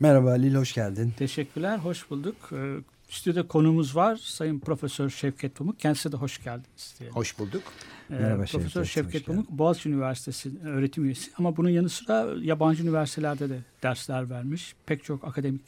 [0.00, 1.12] Merhaba Halil hoş geldin.
[1.18, 2.36] Teşekkürler, hoş bulduk.
[2.52, 2.76] Ee,
[3.08, 4.16] Stüdyoda konumuz var.
[4.16, 5.80] Sayın Profesör Şevket Pamuk.
[5.80, 6.94] Kendisi de hoş geldiniz.
[6.98, 7.16] diyelim.
[7.16, 7.62] Hoş bulduk.
[8.10, 9.26] Ee, Merhaba Profesör Şevket, Şevket.
[9.26, 14.74] Pamuk Boğaziçi Üniversitesi öğretim üyesi ama bunun yanı sıra yabancı üniversitelerde de dersler vermiş.
[14.86, 15.62] Pek çok akademik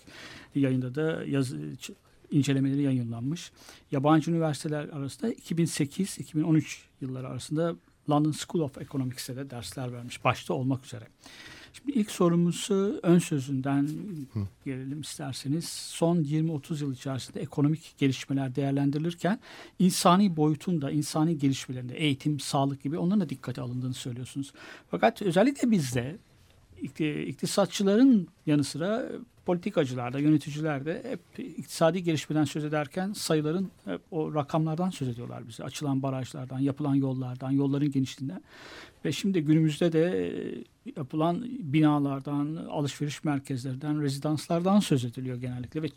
[0.54, 1.58] yayında da yazı
[2.30, 3.52] incelemeleri yayınlanmış.
[3.90, 6.64] Yabancı üniversiteler arasında 2008-2013
[7.00, 7.74] yılları arasında
[8.10, 10.24] London School of Economics'e de dersler vermiş.
[10.24, 11.04] Başta olmak üzere.
[11.82, 13.88] Şimdi ilk sorumuzu ön sözünden
[14.64, 15.68] gelelim isterseniz.
[15.68, 19.38] Son 20-30 yıl içerisinde ekonomik gelişmeler değerlendirilirken
[19.78, 24.52] insani boyutunda, insani gelişmelerinde, eğitim, sağlık gibi onların da dikkate alındığını söylüyorsunuz.
[24.90, 26.16] Fakat özellikle bizde
[26.82, 29.08] ikti- iktisatçıların yanı sıra
[29.46, 35.48] politikacılar da, yöneticiler de hep iktisadi gelişmeden söz ederken sayıların hep o rakamlardan söz ediyorlar
[35.48, 35.64] bize.
[35.64, 38.42] Açılan barajlardan, yapılan yollardan, yolların genişliğinden.
[39.04, 40.32] Ve şimdi günümüzde de
[40.96, 45.88] yapılan binalardan, alışveriş merkezlerinden, rezidanslardan söz ediliyor genellikle ve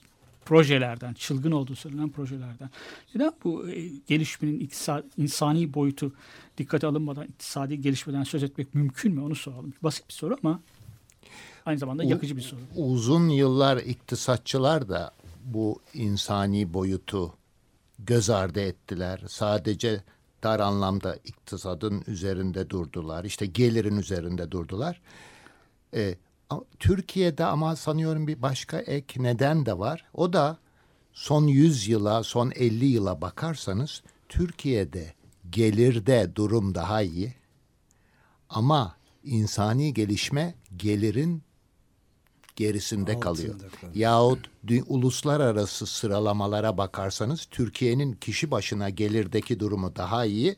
[0.46, 2.70] projelerden, çılgın olduğu söylenen projelerden.
[3.16, 6.14] Neden bu e, gelişmenin iktisad, insani boyutu
[6.58, 9.22] dikkate alınmadan iktisadi gelişmeden söz etmek mümkün mü?
[9.22, 9.74] Onu soralım.
[9.84, 10.60] Basit bir soru ama
[11.66, 12.60] aynı zamanda yakıcı bir soru.
[12.76, 15.12] Uzun yıllar iktisatçılar da
[15.46, 17.34] bu insani boyutu
[18.00, 19.22] göz ardı ettiler.
[19.28, 20.04] Sadece
[20.46, 23.24] dar anlamda iktisadın üzerinde durdular.
[23.24, 25.02] İşte gelirin üzerinde durdular.
[26.50, 30.06] A- Türkiye'de ama sanıyorum bir başka ek neden de var.
[30.14, 30.58] O da
[31.14, 35.14] son 100 yıla, son 50 yıla bakarsanız Türkiye'de
[35.50, 37.34] gelirde durum daha iyi.
[38.50, 41.44] Ama insani gelişme gelirin
[42.56, 43.54] gerisinde Altında kalıyor.
[43.60, 43.96] kalıyor.
[43.96, 44.50] Yahut
[44.88, 50.56] uluslararası sıralamalara bakarsanız Türkiye'nin kişi başına gelirdeki durumu daha iyi,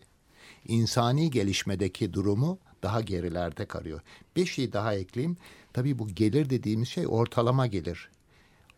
[0.67, 4.01] insani gelişmedeki durumu daha gerilerde kalıyor.
[4.35, 5.37] Bir şey daha ekleyeyim.
[5.73, 8.09] Tabii bu gelir dediğimiz şey ortalama gelir.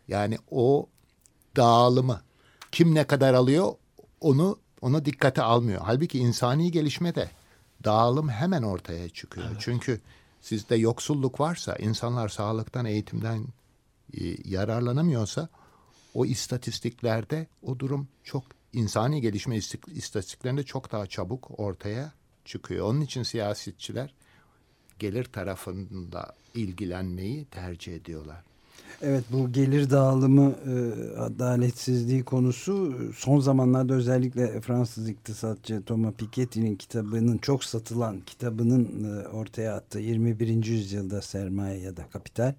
[0.08, 0.86] Yani o
[1.56, 2.20] dağılımı
[2.72, 3.72] kim ne kadar alıyor
[4.20, 5.82] onu onu dikkate almıyor.
[5.84, 7.30] Halbuki insani gelişmede
[7.84, 9.46] dağılım hemen ortaya çıkıyor.
[9.58, 10.00] Çünkü
[10.40, 13.44] sizde yoksulluk varsa, insanlar sağlıktan, eğitimden
[14.20, 15.48] e, yararlanamıyorsa
[16.14, 22.12] o istatistiklerde o durum çok insani gelişme istik- istatistiklerinde çok daha çabuk ortaya
[22.44, 22.86] çıkıyor.
[22.86, 24.14] Onun için siyasetçiler
[24.98, 28.44] gelir tarafında ilgilenmeyi tercih ediyorlar.
[29.02, 37.38] Evet bu gelir dağılımı e, adaletsizliği konusu son zamanlarda özellikle Fransız iktisatçı Thomas Piketty'nin kitabının
[37.38, 40.66] çok satılan kitabının e, ortaya attığı 21.
[40.66, 42.54] yüzyılda sermaye ya da kapital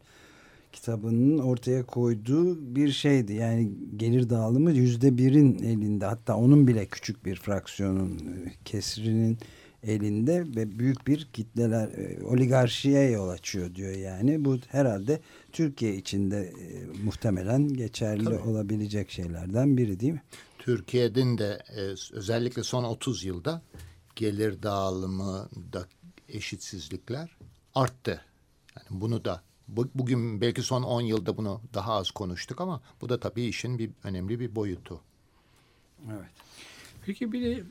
[0.74, 3.34] kitabının ortaya koyduğu bir şeydi.
[3.34, 9.38] Yani gelir dağılımı yüzde birin elinde hatta onun bile küçük bir fraksiyonun e, kesrinin
[9.84, 14.46] elinde ve büyük bir kitleler e, oligarşiye yol açıyor diyor yani.
[14.46, 15.20] Bu herhalde
[15.52, 18.36] Türkiye içinde e, muhtemelen geçerli Tabii.
[18.38, 20.24] olabilecek şeylerden biri değil mi?
[20.60, 21.82] Türkiye'nin de e,
[22.16, 23.62] özellikle son 30 yılda
[24.16, 25.88] gelir dağılımında
[26.30, 27.38] eşitsizlikler
[27.76, 28.22] arttı.
[28.78, 33.10] Yani bunu da bu- bugün belki son 10 yılda bunu daha az konuştuk ama bu
[33.10, 35.02] da tabii işin bir önemli bir boyutu.
[36.12, 36.32] Evet.
[37.06, 37.64] Peki bir de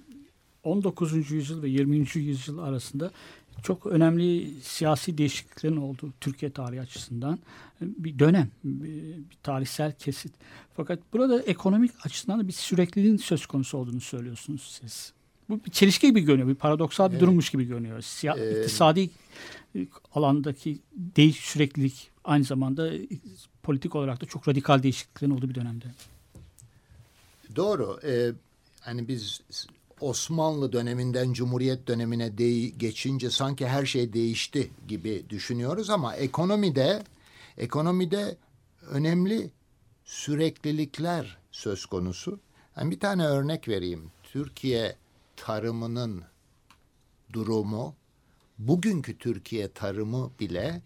[0.65, 1.31] 19.
[1.31, 2.07] yüzyıl ve 20.
[2.15, 3.11] yüzyıl arasında
[3.63, 7.39] çok önemli siyasi değişikliklerin olduğu Türkiye tarihi açısından
[7.81, 8.91] bir dönem, bir
[9.31, 10.33] bir tarihsel kesit.
[10.77, 15.13] Fakat burada ekonomik açısından da bir sürekliliğin söz konusu olduğunu söylüyorsunuz siz.
[15.49, 17.99] Bu bir çelişki gibi görünüyor, bir paradoksal bir durummuş gibi görünüyor.
[18.03, 19.11] Siya- Ee, iktisadi
[19.77, 23.01] e, alandaki değiş süreklilik aynı zamanda e,
[23.63, 25.85] politik olarak da çok radikal değişikliklerin olduğu bir dönemde.
[27.57, 28.01] Doğru.
[28.05, 28.33] E,
[28.81, 29.41] hani biz
[30.01, 37.03] Osmanlı döneminden Cumhuriyet dönemine de geçince sanki her şey değişti gibi düşünüyoruz ama ekonomide
[37.59, 38.37] ekonomide
[38.91, 39.51] önemli
[40.05, 42.41] süreklilikler söz konusu.
[42.77, 44.11] Yani bir tane örnek vereyim.
[44.23, 44.97] Türkiye
[45.37, 46.23] tarımının
[47.33, 47.95] durumu
[48.59, 50.83] bugünkü Türkiye tarımı bile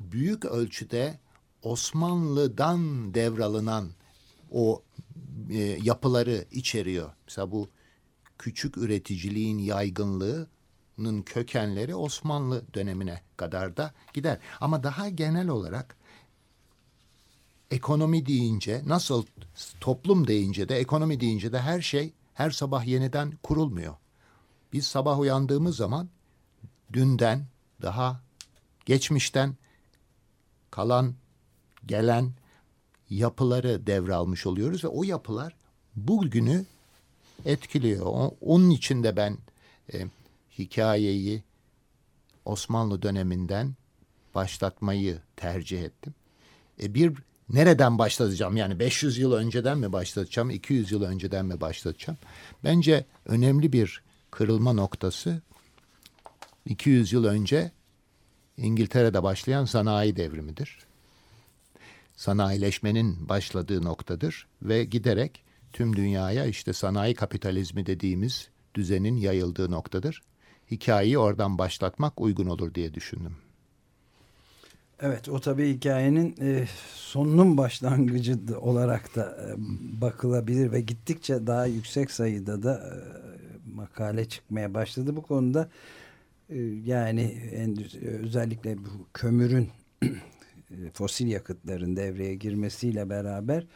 [0.00, 1.18] büyük ölçüde
[1.62, 3.90] Osmanlı'dan devralınan
[4.52, 4.82] o
[5.50, 7.12] e, yapıları içeriyor.
[7.26, 7.68] Mesela bu
[8.38, 14.38] küçük üreticiliğin yaygınlığının kökenleri Osmanlı dönemine kadar da gider.
[14.60, 15.96] Ama daha genel olarak
[17.70, 19.26] ekonomi deyince nasıl
[19.80, 23.94] toplum deyince de ekonomi deyince de her şey her sabah yeniden kurulmuyor.
[24.72, 26.08] Biz sabah uyandığımız zaman
[26.92, 27.46] dünden
[27.82, 28.20] daha
[28.86, 29.56] geçmişten
[30.70, 31.14] kalan
[31.86, 32.32] gelen
[33.10, 35.56] yapıları devralmış oluyoruz ve o yapılar
[35.96, 36.66] bugünü
[37.44, 38.30] etkiliyor.
[38.40, 39.38] Onun için de ben
[39.92, 40.06] e,
[40.58, 41.42] hikayeyi
[42.44, 43.74] Osmanlı döneminden
[44.34, 46.14] başlatmayı tercih ettim.
[46.82, 47.12] E bir
[47.48, 48.56] nereden başlatacağım?
[48.56, 50.50] Yani 500 yıl önceden mi başlatacağım?
[50.50, 52.18] 200 yıl önceden mi başlatacağım?
[52.64, 55.42] Bence önemli bir kırılma noktası
[56.66, 57.70] 200 yıl önce
[58.56, 60.78] İngiltere'de başlayan sanayi devrimidir.
[62.16, 65.42] Sanayileşmenin başladığı noktadır ve giderek
[65.78, 70.22] tüm dünyaya işte sanayi kapitalizmi dediğimiz düzenin yayıldığı noktadır.
[70.70, 73.36] Hikayeyi oradan başlatmak uygun olur diye düşündüm.
[75.00, 79.54] Evet o tabii hikayenin e, sonunun başlangıcı olarak da e,
[80.00, 82.94] bakılabilir ve gittikçe daha yüksek sayıda da e,
[83.74, 85.68] makale çıkmaya başladı bu konuda.
[86.50, 87.22] E, yani
[87.52, 89.68] endüstri, özellikle bu kömürün
[90.02, 90.10] e,
[90.94, 93.66] fosil yakıtların devreye girmesiyle beraber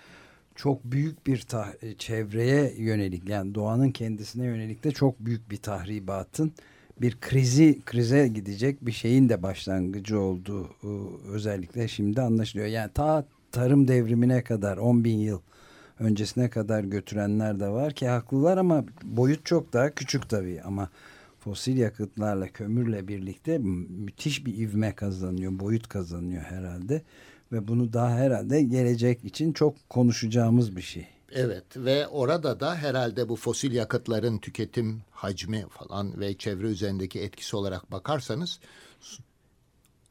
[0.54, 1.46] çok büyük bir
[1.82, 6.52] e, çevreye yönelik yani doğanın kendisine yönelik de çok büyük bir tahribatın
[7.00, 10.70] bir krizi krize gidecek bir şeyin de başlangıcı olduğu
[11.28, 12.69] özellikle şimdi anlaşılıyor.
[12.69, 15.40] Yani ta tarım devrimine kadar 10 bin yıl
[15.99, 20.88] öncesine kadar götürenler de var ki haklılar ama boyut çok daha küçük tabii ama
[21.40, 27.02] fosil yakıtlarla kömürle birlikte mü- müthiş bir ivme kazanıyor boyut kazanıyor herhalde
[27.52, 31.06] ve bunu daha herhalde gelecek için çok konuşacağımız bir şey.
[31.32, 37.56] Evet ve orada da herhalde bu fosil yakıtların tüketim hacmi falan ve çevre üzerindeki etkisi
[37.56, 38.60] olarak bakarsanız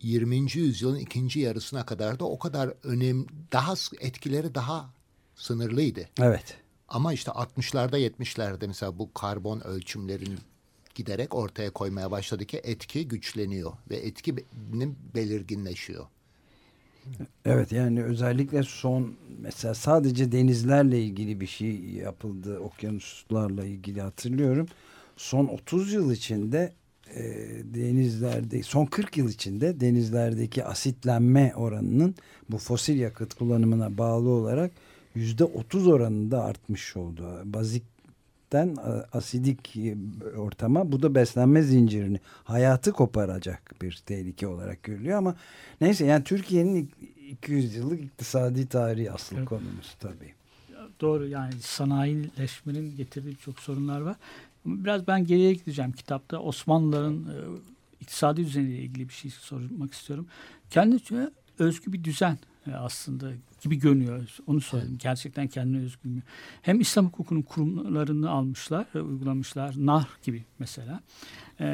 [0.02, 0.36] 20.
[0.54, 4.90] yüzyılın ikinci yarısına kadar da o kadar önem daha etkileri daha
[5.36, 6.10] sınırlıydı.
[6.20, 6.58] Evet.
[6.88, 10.40] Ama işte 60'larda 70'lerde mesela bu karbon ölçümlerin
[10.96, 14.44] giderek ortaya koymaya başladı ki etki güçleniyor ve etki be-
[15.16, 16.06] belirginleşiyor.
[17.46, 24.68] Evet yani özellikle son mesela sadece denizlerle ilgili bir şey yapıldı okyanuslarla ilgili hatırlıyorum.
[25.18, 26.74] Son 30 yıl içinde
[27.16, 27.24] e,
[27.64, 32.16] denizlerde son 40 yıl içinde denizlerdeki asitlenme oranının
[32.50, 34.72] bu fosil yakıt kullanımına bağlı olarak
[35.16, 37.42] yüzde 30 oranında artmış oldu.
[37.46, 37.92] Bazikten
[38.60, 39.96] a- asidik e,
[40.38, 45.36] ortama bu da beslenme zincirini hayatı koparacak bir tehlike olarak görülüyor ama
[45.82, 49.48] neyse yani Türkiye'nin ik- 200 yıllık iktisadi tarihi asıl Evet.
[49.50, 50.34] konumuz tabii.
[51.02, 54.16] Doğru yani sanayileşmenin getirdiği çok sorunlar var.
[54.66, 56.40] Biraz ben geriye gideceğim kitapta.
[56.40, 57.36] Osmanlıların e,
[58.02, 60.28] iktisadi düzeniyle ilgili bir şey sormak istiyorum.
[60.70, 62.38] Kendine özgü bir düzen e,
[62.68, 63.32] aslında
[63.62, 64.38] gibi görünüyor.
[64.48, 64.98] Onu söyledim.
[64.98, 66.22] Gerçekten kendine özgü mü?
[66.62, 69.76] Hem İslam hukukunun kurumlarını almışlar, e, uygulamışlar.
[69.78, 71.02] Nah gibi mesela.
[71.60, 71.66] E,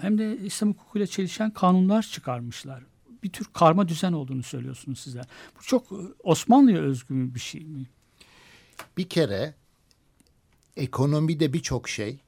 [0.00, 2.82] hem de İslam hukukuyla çelişen kanunlar çıkarmışlar.
[3.22, 5.24] Bir tür karma düzen olduğunu söylüyorsunuz sizler.
[5.58, 7.86] Bu çok e, Osmanlı'ya özgü mü bir şey mi?
[8.96, 9.54] Bir kere
[10.76, 12.18] ekonomide birçok şey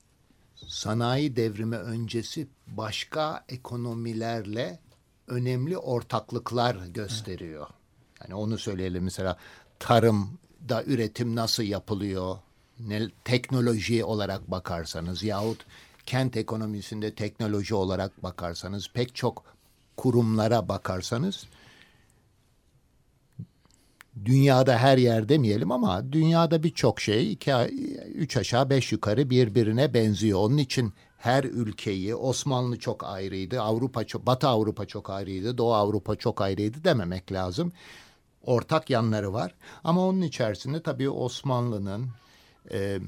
[0.66, 4.78] sanayi devrimi öncesi başka ekonomilerle
[5.28, 7.66] önemli ortaklıklar gösteriyor.
[8.22, 9.36] Yani onu söyleyelim mesela
[9.78, 12.38] tarımda üretim nasıl yapılıyor?
[12.80, 15.66] Ne, teknoloji olarak bakarsanız yahut
[16.06, 19.44] kent ekonomisinde teknoloji olarak bakarsanız pek çok
[19.96, 21.46] kurumlara bakarsanız
[24.24, 27.52] dünyada her yer demeyelim ama dünyada birçok şey iki,
[28.14, 30.38] üç aşağı beş yukarı birbirine benziyor.
[30.38, 36.16] Onun için her ülkeyi Osmanlı çok ayrıydı, Avrupa çok, Batı Avrupa çok ayrıydı, Doğu Avrupa
[36.16, 37.72] çok ayrıydı dememek lazım.
[38.42, 39.54] Ortak yanları var
[39.84, 42.08] ama onun içerisinde tabii Osmanlı'nın
[42.72, 42.98] e,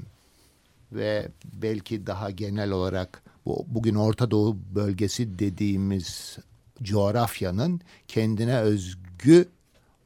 [0.91, 6.37] ve belki daha genel olarak bu, bugün Orta Doğu bölgesi dediğimiz
[6.81, 9.49] coğrafyanın kendine özgü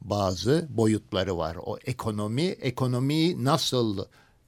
[0.00, 1.56] bazı boyutları var.
[1.66, 4.04] O ekonomi, ekonomi nasıl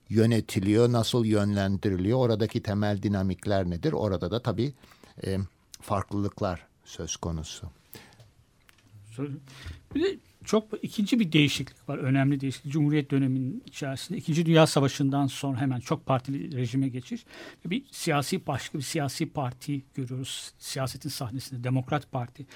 [0.08, 3.92] yönetiliyor, nasıl yönlendiriliyor, oradaki temel dinamikler nedir?
[3.92, 4.72] Orada da tabii
[5.26, 5.38] e,
[5.80, 7.70] farklılıklar söz konusu.
[9.94, 11.98] Bir de çok ikinci bir değişiklik var.
[11.98, 12.72] Önemli değişiklik.
[12.72, 17.24] Cumhuriyet döneminin içerisinde İkinci Dünya Savaşı'ndan sonra hemen çok partili rejime geçiş.
[17.64, 20.52] Bir siyasi başka bir siyasi parti görüyoruz.
[20.58, 22.46] Siyasetin sahnesinde Demokrat Parti.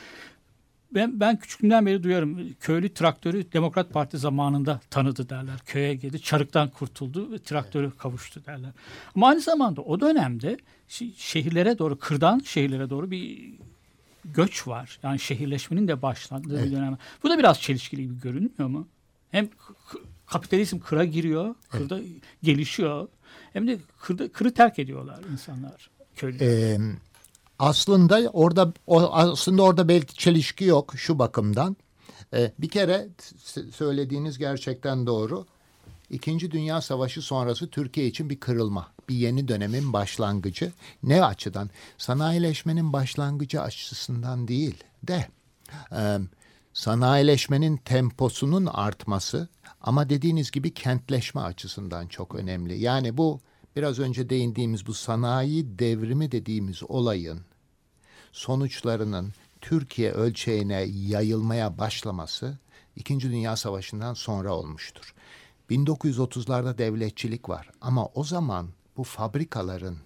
[0.94, 2.54] Ben, ben küçüklüğümden beri duyarım.
[2.60, 5.58] Köylü traktörü Demokrat Parti zamanında tanıdı derler.
[5.66, 8.70] Köye geldi, çarıktan kurtuldu ve traktörü kavuştu derler.
[9.14, 10.58] Ama aynı zamanda o dönemde
[11.16, 13.52] şehirlere doğru, kırdan şehirlere doğru bir
[14.24, 14.98] göç var.
[15.02, 16.98] Yani şehirleşmenin de başladığı bir dönem.
[17.22, 18.88] Bu da biraz çelişkili gibi görünmüyor mu?
[19.30, 19.48] Hem
[20.26, 22.00] kapitalizm kıra giriyor, kırda
[22.42, 23.08] gelişiyor.
[23.52, 25.90] Hem de kırda, kırı terk ediyorlar insanlar.
[26.16, 26.46] Köylüler.
[26.46, 26.78] Ee,
[27.60, 28.72] aslında orada
[29.10, 31.76] aslında orada belki çelişki yok şu bakımdan.
[32.34, 33.08] Ee, bir kere
[33.74, 35.46] söylediğiniz gerçekten doğru.
[36.10, 40.72] İkinci Dünya Savaşı sonrası Türkiye için bir kırılma, bir yeni dönemin başlangıcı.
[41.02, 41.70] Ne açıdan?
[41.98, 45.26] Sanayileşmenin başlangıcı açısından değil de
[45.92, 46.18] e,
[46.72, 49.48] sanayileşmenin temposunun artması
[49.80, 52.78] ama dediğiniz gibi kentleşme açısından çok önemli.
[52.80, 53.40] Yani bu
[53.76, 57.40] biraz önce değindiğimiz bu sanayi devrimi dediğimiz olayın
[58.32, 62.58] sonuçlarının Türkiye ölçeğine yayılmaya başlaması
[62.96, 65.14] İkinci Dünya Savaşı'ndan sonra olmuştur.
[65.70, 69.98] 1930'larda devletçilik var ama o zaman bu fabrikaların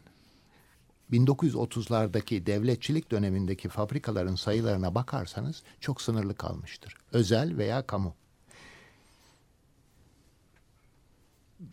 [1.12, 6.96] 1930'lardaki devletçilik dönemindeki fabrikaların sayılarına bakarsanız çok sınırlı kalmıştır.
[7.12, 8.14] Özel veya kamu.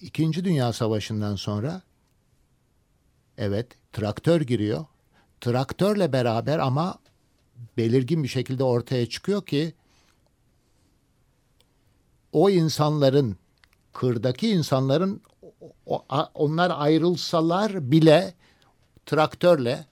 [0.01, 1.81] İkinci Dünya Savaşı'ndan sonra
[3.37, 4.85] evet traktör giriyor.
[5.41, 6.95] Traktörle beraber ama
[7.77, 9.73] belirgin bir şekilde ortaya çıkıyor ki
[12.31, 13.37] o insanların
[13.93, 15.21] kırdaki insanların
[16.33, 18.33] onlar ayrılsalar bile
[19.05, 19.85] traktörle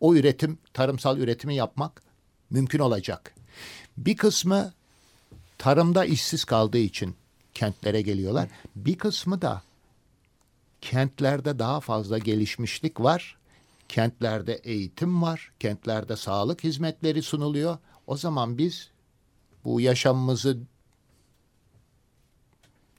[0.00, 2.02] o üretim tarımsal üretimi yapmak
[2.50, 3.34] mümkün olacak.
[3.96, 4.72] Bir kısmı
[5.58, 7.16] tarımda işsiz kaldığı için
[7.54, 8.48] kentlere geliyorlar.
[8.76, 9.62] Bir kısmı da
[10.80, 13.36] kentlerde daha fazla gelişmişlik var.
[13.88, 15.52] Kentlerde eğitim var.
[15.60, 17.78] Kentlerde sağlık hizmetleri sunuluyor.
[18.06, 18.90] O zaman biz
[19.64, 20.58] bu yaşamımızı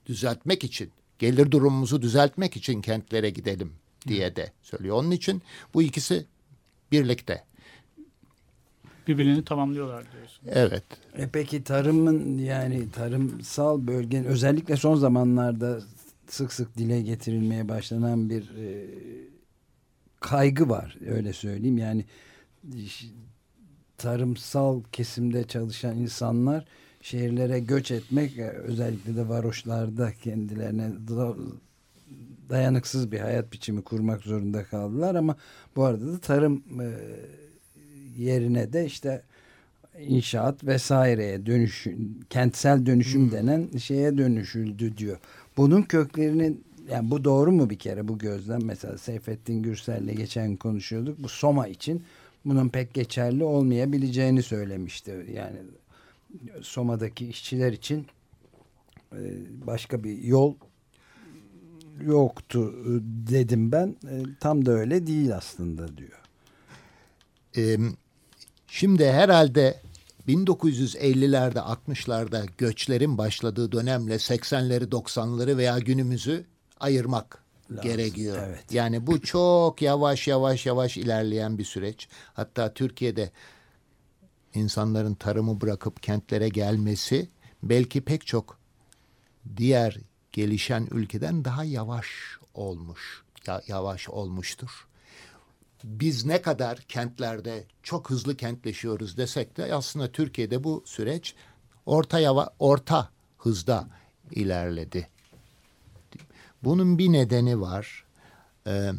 [0.06, 3.72] düzeltmek için, gelir durumumuzu düzeltmek için kentlere gidelim
[4.08, 4.96] diye de söylüyor.
[4.96, 5.42] Onun için
[5.74, 6.26] bu ikisi
[6.92, 7.44] birlikte.
[9.08, 10.44] Birbirini tamamlıyorlar diyorsun.
[10.48, 10.82] Evet.
[11.16, 15.80] E peki tarımın yani tarımsal bölgenin özellikle son zamanlarda
[16.28, 18.86] sık sık dile getirilmeye başlanan bir e,
[20.26, 21.78] kaygı var öyle söyleyeyim.
[21.78, 22.04] Yani
[23.98, 26.64] tarımsal kesimde çalışan insanlar
[27.02, 31.36] şehirlere göç etmek e, özellikle de varoşlarda kendilerine da-
[32.50, 35.36] dayanıksız bir hayat biçimi kurmak zorunda kaldılar ama
[35.76, 36.88] bu arada da tarım e,
[38.22, 39.22] yerine de işte
[39.98, 41.86] inşaat vesaireye dönüş
[42.30, 45.18] kentsel dönüşüm denen şeye dönüşüldü diyor.
[45.56, 51.22] Bunun köklerinin yani bu doğru mu bir kere bu gözlem mesela Seyfettin Gürsel'le geçen konuşuyorduk
[51.22, 52.04] bu Soma için
[52.44, 55.26] bunun pek geçerli olmayabileceğini söylemişti.
[55.34, 55.58] Yani
[56.62, 58.06] Soma'daki işçiler için
[59.12, 59.20] e,
[59.66, 60.54] başka bir yol
[62.00, 62.90] yoktu e,
[63.32, 63.88] dedim ben.
[63.88, 66.20] E, Tam da öyle değil aslında diyor.
[68.68, 69.80] Şimdi herhalde
[70.28, 76.44] 1950'lerde 60'larda göçlerin başladığı dönemle 80'leri 90'ları veya günümüzü
[76.80, 77.44] ayırmak
[77.82, 78.38] gerekiyor.
[78.46, 78.72] evet.
[78.72, 82.08] Yani bu çok yavaş yavaş yavaş ilerleyen bir süreç.
[82.34, 83.30] Hatta Türkiye'de
[84.54, 87.28] insanların tarımı bırakıp kentlere gelmesi
[87.62, 88.58] belki pek çok
[89.56, 89.98] diğer
[90.32, 92.06] gelişen ülkeden daha yavaş
[92.54, 93.22] olmuş.
[93.46, 94.86] Ya, yavaş olmuştur
[95.86, 101.34] biz ne kadar kentlerde çok hızlı kentleşiyoruz desek de aslında Türkiye'de bu süreç
[101.86, 103.88] orta yava, orta hızda
[104.30, 105.08] ilerledi.
[106.66, 108.04] Bunun bir nedeni var.
[108.66, 108.90] Ee,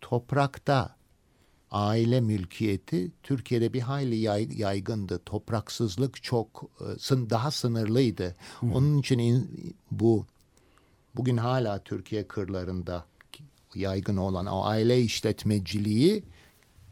[0.00, 0.96] toprakta
[1.70, 5.20] aile mülkiyeti Türkiye'de bir hayli yay- yaygındı.
[5.26, 6.84] Topraksızlık çok e,
[7.30, 8.34] daha sınırlıydı.
[8.62, 10.26] Onun için in- bu
[11.14, 13.04] bugün hala Türkiye kırlarında
[13.74, 16.24] yaygın olan o aile işletmeciliği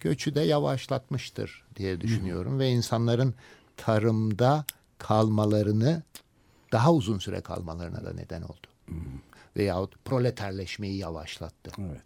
[0.01, 3.35] göçü de yavaşlatmıştır diye düşünüyorum ve insanların
[3.77, 4.65] tarımda
[4.99, 6.03] kalmalarını
[6.73, 8.70] daha uzun süre kalmalarına da neden oldu.
[9.57, 11.71] Veyahut proleterleşmeyi yavaşlattı.
[11.79, 12.03] Evet.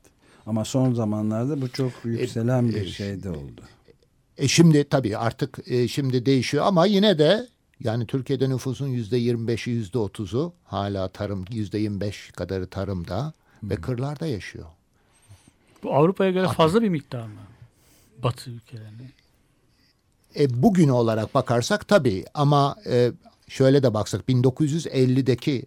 [0.46, 3.60] Ama son zamanlarda bu çok yükselen bir e, şey de oldu.
[4.38, 7.48] E şimdi tabii artık e, şimdi değişiyor ama yine de
[7.80, 14.26] yani Türkiye'de nüfusun yüzde 25'i yüzde 30'u hala tarım yüzde 25 kadarı tarımda ve kırlarda
[14.26, 14.66] yaşıyor.
[15.82, 17.40] Bu Avrupa'ya göre fazla bir miktar mı?
[18.22, 19.10] Batı ülkelerine.
[20.38, 23.12] E, bugün olarak bakarsak tabii ama e,
[23.48, 25.64] şöyle de baksak 1950'deki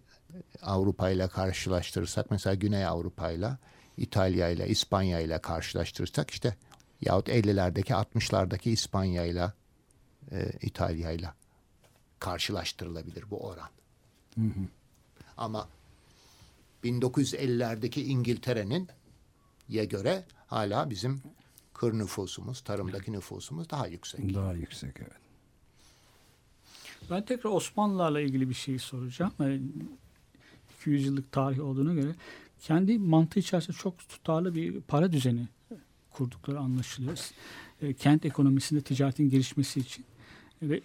[0.62, 3.50] Avrupa ile karşılaştırırsak mesela Güney Avrupa ile
[3.96, 6.56] İtalya ile İspanya ile karşılaştırırsak işte
[7.00, 9.52] yahut 50'lerdeki 60'lardaki İspanya ile
[10.30, 11.30] e, İtalya ile
[12.18, 13.68] karşılaştırılabilir bu oran.
[15.36, 15.68] Ama
[16.84, 18.88] 1950'lerdeki İngiltere'nin
[19.68, 21.22] ye göre hala bizim
[21.74, 24.34] kır nüfusumuz, tarımdaki nüfusumuz daha yüksek.
[24.34, 25.18] Daha yüksek evet.
[27.10, 29.32] Ben tekrar Osmanlılarla ilgili bir şey soracağım.
[30.78, 32.14] Yani 200 yıllık tarih olduğuna göre
[32.60, 35.48] kendi mantığı içerisinde çok tutarlı bir para düzeni
[36.10, 37.18] kurdukları anlaşılıyor.
[37.82, 40.04] E, kent ekonomisinde ticaretin gelişmesi için
[40.62, 40.80] ve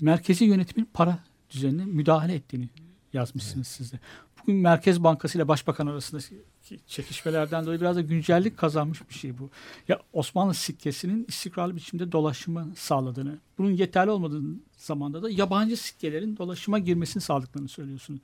[0.00, 1.18] merkezi yönetimin para
[1.50, 2.68] düzenine müdahale ettiğini
[3.12, 3.98] yazmışsınız siz de.
[4.42, 6.42] Bugün Merkez Bankası ile Başbakan arasındaki
[6.86, 9.50] çekişmelerden dolayı biraz da güncellik kazanmış bir şey bu.
[9.88, 14.42] Ya Osmanlı sikkesinin istikrarlı biçimde dolaşımı sağladığını, bunun yeterli olmadığı
[14.76, 18.20] zamanda da yabancı sikkelerin dolaşıma girmesini sağladıklarını söylüyorsunuz.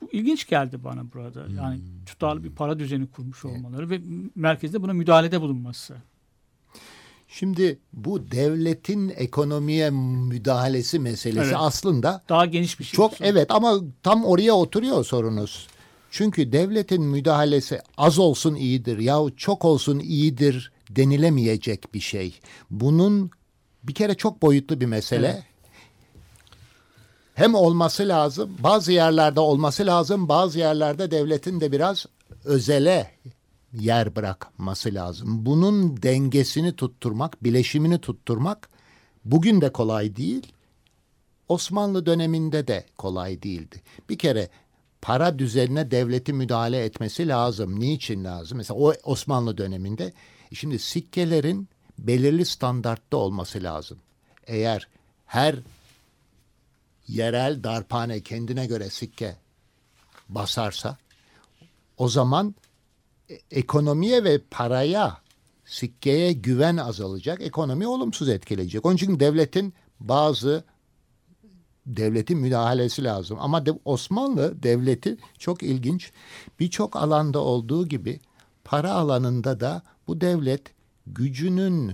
[0.00, 1.46] Bu ilginç geldi bana burada.
[1.56, 4.00] Yani tutarlı bir para düzeni kurmuş olmaları ve
[4.34, 5.96] merkezde buna müdahalede bulunması.
[7.28, 11.54] Şimdi bu devletin ekonomiye müdahalesi meselesi Evet.
[11.58, 12.96] aslında Daha geniş bir şey.
[12.96, 13.30] çok sorun.
[13.30, 15.66] evet ama tam oraya oturuyor sorunuz.
[16.10, 22.40] Çünkü devletin müdahalesi az olsun iyidir yahut çok olsun iyidir denilemeyecek bir şey.
[22.70, 23.30] Bunun
[23.82, 25.26] bir kere çok boyutlu bir mesele.
[25.26, 25.42] Evet.
[27.40, 32.06] Hem olması lazım, bazı yerlerde olması lazım, bazı yerlerde devletin de biraz
[32.44, 33.10] özele
[33.72, 35.46] yer bırakması lazım.
[35.46, 38.68] Bunun dengesini tutturmak, bileşimini tutturmak
[39.24, 40.52] bugün de kolay değil.
[41.48, 43.82] Osmanlı döneminde de kolay değildi.
[44.08, 44.48] Bir kere
[45.02, 47.80] para düzenine devletin müdahale etmesi lazım.
[47.80, 48.58] Niçin lazım?
[48.58, 50.12] Mesela o Osmanlı döneminde
[50.54, 51.68] şimdi sikkelerin
[51.98, 53.98] belirli standartta olması lazım.
[54.46, 54.88] Eğer
[55.26, 55.56] her
[57.10, 59.36] yerel darphane kendine göre sikke
[60.28, 60.96] basarsa
[61.96, 62.54] o zaman
[63.30, 65.20] e- ekonomiye ve paraya
[65.64, 67.42] sikkeye güven azalacak.
[67.42, 68.86] Ekonomi olumsuz etkileyecek.
[68.86, 70.64] Onun için devletin bazı
[71.86, 73.38] devletin müdahalesi lazım.
[73.40, 76.12] Ama de, Osmanlı devleti çok ilginç.
[76.60, 78.20] Birçok alanda olduğu gibi
[78.64, 80.62] para alanında da bu devlet
[81.06, 81.92] gücünün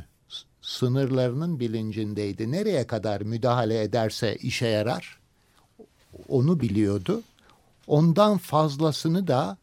[0.66, 2.52] sınırlarının bilincindeydi.
[2.52, 5.18] Nereye kadar müdahale ederse işe yarar
[6.28, 7.22] onu biliyordu.
[7.86, 9.58] Ondan fazlasını da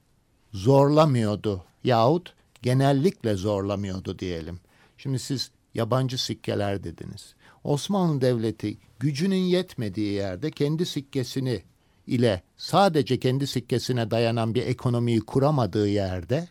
[0.54, 4.60] zorlamıyordu yahut genellikle zorlamıyordu diyelim.
[4.98, 7.36] Şimdi siz yabancı sikkeler dediniz.
[7.64, 11.64] Osmanlı Devleti gücünün yetmediği yerde kendi sikkesini
[12.08, 16.48] ile sadece kendi sikkesine dayanan bir ekonomiyi kuramadığı yerde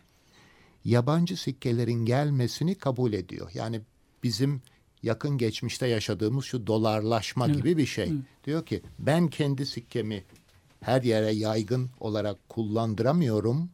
[0.85, 3.51] yabancı sikkelerin gelmesini kabul ediyor.
[3.53, 3.81] Yani
[4.23, 4.61] bizim
[5.03, 8.11] yakın geçmişte yaşadığımız şu dolarlaşma gibi bir şey.
[8.43, 10.23] Diyor ki ben kendi sikkemi
[10.81, 13.69] her yere yaygın olarak kullandıramıyorum.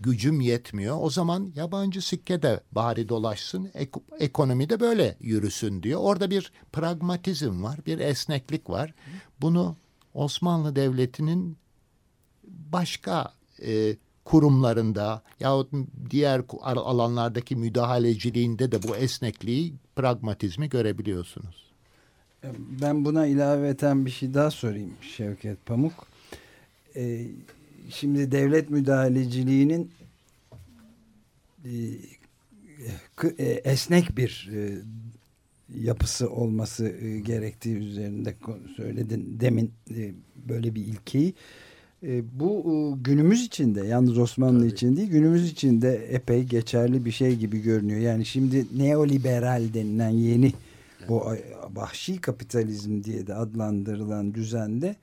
[0.00, 0.96] Gücüm yetmiyor.
[1.00, 3.70] O zaman yabancı sikke de bari dolaşsın.
[3.74, 6.00] ek- ekonomi de böyle yürüsün diyor.
[6.02, 8.94] Orada bir pragmatizm var, bir esneklik var.
[9.40, 9.76] Bunu
[10.14, 11.56] Osmanlı Devleti'nin
[12.44, 15.70] başka e, kurumlarında yahut
[16.10, 21.66] diğer alanlardaki müdahaleciliğinde de bu esnekliği, pragmatizmi görebiliyorsunuz.
[22.82, 26.06] Ben buna ilaveten bir şey daha sorayım Şevket Pamuk.
[26.96, 27.26] Ee,
[27.90, 29.90] şimdi devlet müdahaleciliğinin
[31.64, 31.70] e,
[33.38, 34.78] e, esnek bir e,
[35.74, 38.34] yapısı olması e, gerektiği üzerinde
[38.76, 40.14] söyledin demin e,
[40.48, 41.34] böyle bir ilkeyi.
[42.06, 47.10] E, bu e, günümüz içinde yalnız Osmanlı için değil günümüz için de epey geçerli bir
[47.10, 48.00] şey gibi görünüyor.
[48.00, 50.52] Yani şimdi neoliberal denilen yeni
[51.08, 54.96] o ay- vahşi kapitalizm diye de adlandırılan düzende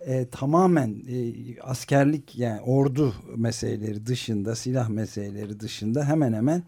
[0.00, 6.62] e, tamamen e, askerlik yani ordu meseleleri dışında silah meseleleri dışında hemen hemen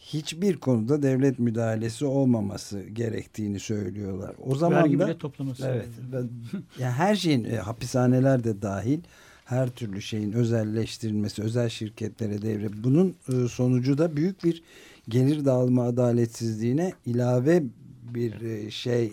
[0.00, 4.34] hiçbir konuda devlet müdahalesi olmaması gerektiğini söylüyorlar.
[4.42, 5.66] O zaman Vergi da bile toplaması.
[5.66, 5.88] Evet.
[6.12, 6.30] Ben,
[6.78, 9.00] yani her şeyin e, hapishaneler de dahil
[9.44, 12.68] her türlü şeyin özelleştirilmesi, özel şirketlere devre.
[12.84, 14.62] Bunun e, sonucu da büyük bir
[15.08, 17.62] gelir dağılımı adaletsizliğine ilave
[18.02, 19.12] bir e, şey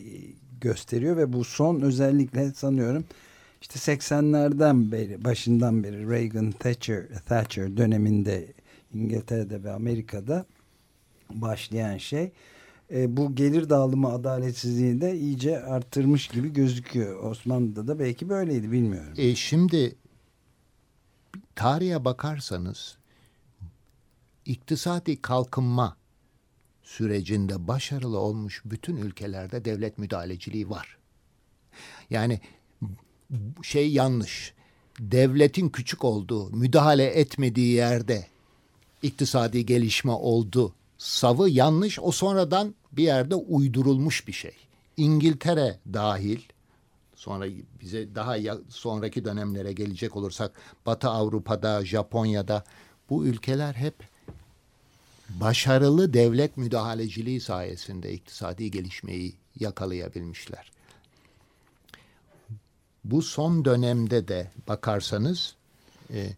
[0.62, 3.06] gösteriyor ve bu son özellikle sanıyorum
[3.62, 8.48] işte 80'lerden beri başından beri Reagan Thatcher Thatcher döneminde
[8.94, 10.46] İngiltere'de ve Amerika'da
[11.32, 12.32] başlayan şey
[12.94, 17.24] e, bu gelir dağılımı adaletsizliğini de iyice arttırmış gibi gözüküyor.
[17.24, 19.14] Osmanlı'da da belki böyleydi bilmiyorum.
[19.18, 19.96] E, şimdi
[21.56, 22.98] tarihe bakarsanız
[24.46, 25.98] iktisadi kalkınma
[26.84, 30.98] sürecinde başarılı olmuş bütün ülkelerde devlet müdahaleciliği var.
[32.10, 32.40] Yani
[33.64, 34.54] şey yanlış.
[35.00, 38.28] Devletin küçük olduğu, müdahale etmediği yerde
[39.02, 40.74] iktisadi gelişme oldu.
[40.98, 42.00] Savı yanlış.
[42.00, 44.56] O sonradan bir yerde uydurulmuş bir şey.
[44.98, 46.40] İngiltere dahil
[47.16, 47.46] sonra
[47.82, 48.36] bize daha
[48.70, 50.52] sonraki dönemlere gelecek olursak
[50.86, 52.64] Batı Avrupa'da, Japonya'da
[53.10, 53.96] bu ülkeler hep
[55.30, 60.72] başarılı devlet müdahaleciliği sayesinde iktisadi gelişmeyi yakalayabilmişler.
[63.04, 65.56] Bu son dönemde de bakarsanız
[66.14, 66.30] e,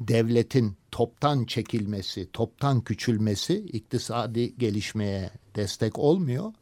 [0.00, 6.52] devletin toptan çekilmesi, toptan küçülmesi iktisadi gelişmeye destek olmuyor.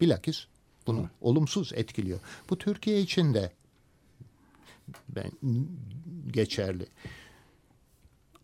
[0.00, 0.46] Bilakis
[0.86, 2.20] bunu olumsuz etkiliyor.
[2.50, 3.52] Bu Türkiye için de
[5.08, 5.30] ben
[6.30, 6.86] geçerli.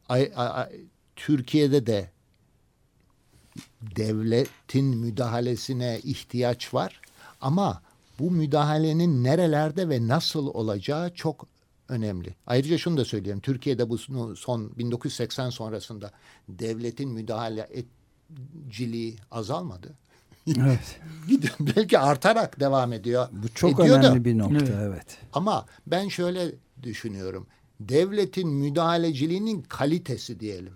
[0.08, 0.80] Ay, ay, ay,
[1.16, 2.10] Türkiye'de de
[3.96, 7.00] devletin müdahalesine ihtiyaç var
[7.40, 7.82] ama
[8.18, 11.46] bu müdahalenin nerelerde ve nasıl olacağı çok
[11.88, 12.34] önemli.
[12.46, 13.40] Ayrıca şunu da söyleyeyim.
[13.40, 13.98] Türkiye'de bu
[14.36, 16.10] son 1980 sonrasında
[16.48, 19.94] devletin müdahale etciliği azalmadı.
[20.58, 21.00] Evet.
[21.60, 23.28] Belki artarak devam ediyor.
[23.32, 24.08] Bu çok Ediyor da.
[24.08, 24.74] önemli bir nokta Evet.
[24.80, 25.18] evet.
[25.32, 27.46] Ama ben şöyle düşünüyorum.
[27.80, 30.72] Devletin müdahaleciliğinin kalitesi diyelim.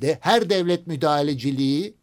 [0.00, 1.94] De, her devlet müdahaleciliği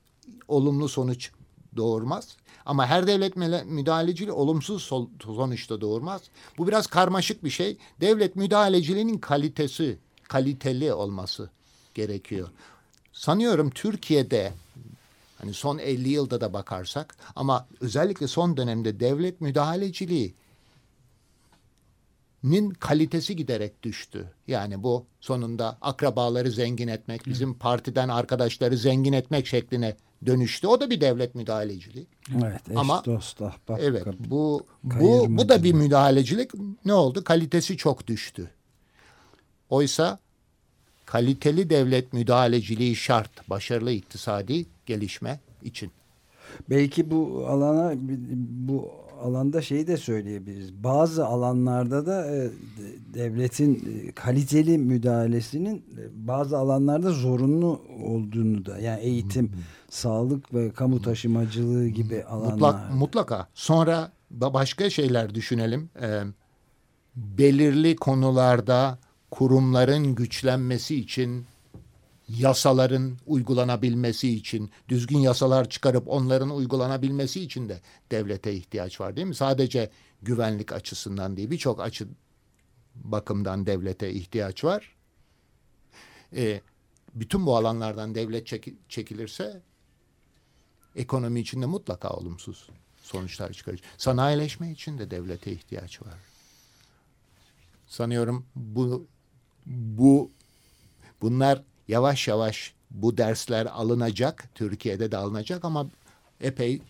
[0.48, 1.32] olumlu sonuç
[1.76, 2.38] doğurmaz.
[2.66, 4.84] Ama her devlet müdahaleciliği olumsuz
[5.20, 6.22] sonuçta doğurmaz.
[6.58, 7.78] Bu biraz karmaşık bir şey.
[8.02, 11.50] Devlet müdahaleciliğinin kalitesi, kaliteli olması
[11.94, 12.50] gerekiyor.
[13.14, 14.54] Sanıyorum Türkiye'de
[15.38, 20.34] hani son 50 yılda da bakarsak ama özellikle son dönemde devlet müdahaleciliği
[22.44, 24.32] nin kalitesi giderek düştü.
[24.48, 30.68] Yani bu sonunda akrabaları zengin etmek, bizim partiden arkadaşları zengin etmek şekline dönüştü.
[30.68, 32.08] O da bir devlet müdahaleciliği.
[32.44, 32.70] Evet.
[32.72, 34.06] Eş, Ama- dost, ahbap, Evet.
[34.20, 36.52] Bu bu bu da bir müdahalecilik.
[36.86, 37.24] Ne oldu?
[37.24, 38.52] Kalitesi çok düştü.
[39.70, 40.20] Oysa
[41.06, 45.92] kaliteli devlet müdahaleciliği şart başarılı iktisadi gelişme için.
[46.70, 47.94] Belki bu alana
[48.68, 48.92] bu
[49.24, 50.74] alanda şeyi de söyleyebiliriz.
[50.84, 52.52] Bazı alanlarda da e, de-
[53.14, 53.76] devletin
[54.08, 59.52] e, kaliteli müdahalesinin e, bazı alanlarda zorunlu olduğunu da yani eğitim,
[59.92, 62.52] sağlık ve kamu taşımacılığı gibi alanlar.
[62.52, 63.48] Mutlak, mutlaka.
[63.54, 65.90] Sonra başka şeyler düşünelim.
[66.02, 66.24] Ee,
[67.16, 69.00] belirli konularda
[69.32, 71.46] kurumların güçlenmesi için,
[72.30, 79.36] yasaların uygulanabilmesi için, düzgün yasalar çıkarıp onların uygulanabilmesi için de devlete ihtiyaç var değil mi?
[79.36, 79.90] Sadece
[80.22, 82.08] güvenlik açısından değil, birçok açı
[82.96, 84.96] bakımdan devlete ihtiyaç var.
[86.36, 86.62] Ee,
[87.16, 89.62] bütün bu alanlardan devlet çeki- çekilirse
[90.96, 92.70] ekonomi için de mutlaka olumsuz
[93.04, 93.82] sonuçlar çıkarır.
[93.98, 96.14] Sanayileşme için de devlete ihtiyaç var.
[97.88, 99.08] Sanıyorum bu
[99.66, 100.32] bu
[101.22, 105.88] bunlar yavaş yavaş bu dersler alınacak, Türkiye'de de alınacak ama
[106.42, 106.82] epey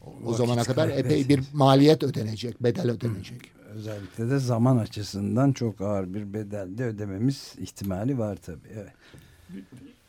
[0.00, 3.40] o Vakit zamana kadar epey bir maliyet ödenecek, bedel ödenecek.
[3.74, 8.68] Özellikle de zaman açısından çok ağır bir bedel de ödememiz ihtimali var tabii.
[8.74, 8.92] Evet.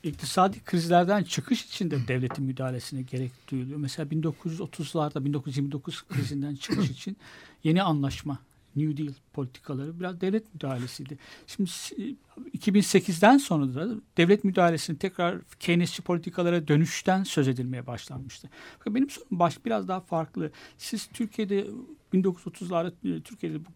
[0.05, 3.77] İktisadi krizlerden çıkış için de devletin müdahalesine gerek duyuluyor.
[3.79, 7.17] Mesela 1930'larda 1929 krizinden çıkış için
[7.63, 8.39] yeni anlaşma
[8.75, 11.17] New Deal politikaları biraz devlet müdahalesiydi.
[11.47, 12.15] Şimdi si-
[12.57, 18.49] 2008'den sonra da devlet müdahalesinin tekrar Keynesçi politikalara dönüşten söz edilmeye başlanmıştı.
[18.87, 20.51] Benim sorum baş biraz daha farklı.
[20.77, 21.67] Siz Türkiye'de
[22.13, 23.69] 1930'larda e, Türkiye'de bu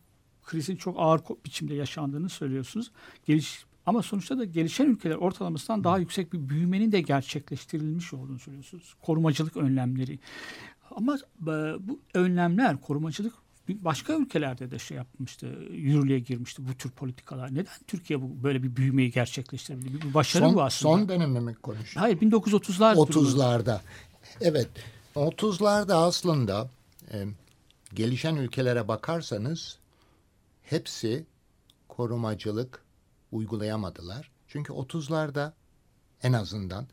[0.43, 2.91] krizin çok ağır biçimde yaşandığını söylüyorsunuz.
[3.25, 8.93] Geliş ama sonuçta da gelişen ülkeler ortalamasından daha yüksek bir büyümenin de gerçekleştirilmiş olduğunu söylüyorsunuz.
[9.02, 10.19] Korumacılık önlemleri.
[10.91, 11.47] Ama e,
[11.80, 13.34] bu önlemler, korumacılık
[13.69, 17.56] başka ülkelerde de şey yapmıştı, yürürlüğe girmişti bu tür politikalar.
[17.56, 20.02] Neden Türkiye bu böyle bir büyümeyi gerçekleştirebildi?
[20.02, 20.93] Bir başarı bu Son, aslında.
[20.93, 21.95] son dönemi mi konuşuyoruz?
[21.95, 23.08] Hayır 1930'lar.
[23.08, 23.28] durumu.
[23.28, 23.80] 30'larda.
[24.41, 24.69] Evet.
[25.15, 26.69] 30'larda aslında
[27.13, 27.25] e,
[27.93, 29.78] gelişen ülkelere bakarsanız
[30.63, 31.25] hepsi
[31.88, 32.82] korumacılık
[33.31, 34.31] uygulayamadılar.
[34.47, 35.51] Çünkü 30'larda
[36.23, 36.87] en azından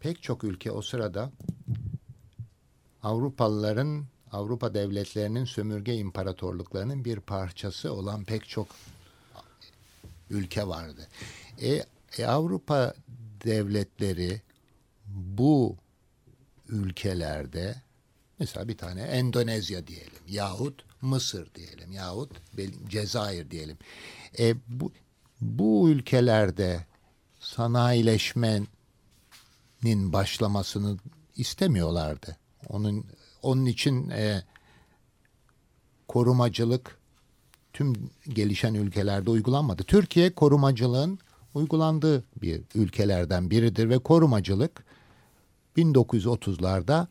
[0.00, 1.32] pek çok ülke o sırada
[3.02, 8.68] Avrupalıların, Avrupa devletlerinin sömürge imparatorluklarının bir parçası olan pek çok
[10.30, 11.08] ülke vardı.
[11.60, 11.84] E,
[12.18, 12.94] e, Avrupa
[13.44, 14.42] devletleri
[15.06, 15.76] bu
[16.68, 17.82] ülkelerde
[18.38, 22.30] mesela bir tane Endonezya diyelim yahut Mısır diyelim yahut
[22.88, 23.78] Cezayir diyelim.
[24.38, 24.92] E, bu,
[25.40, 26.86] bu ülkelerde
[27.40, 28.68] sanayileşmenin
[29.84, 30.98] başlamasını
[31.36, 32.36] istemiyorlardı.
[32.68, 33.04] Onun
[33.42, 34.42] onun için e,
[36.08, 36.98] korumacılık
[37.72, 39.82] tüm gelişen ülkelerde uygulanmadı.
[39.82, 41.18] Türkiye korumacılığın
[41.54, 44.84] uygulandığı bir ülkelerden biridir ve korumacılık
[45.76, 47.06] 1930'larda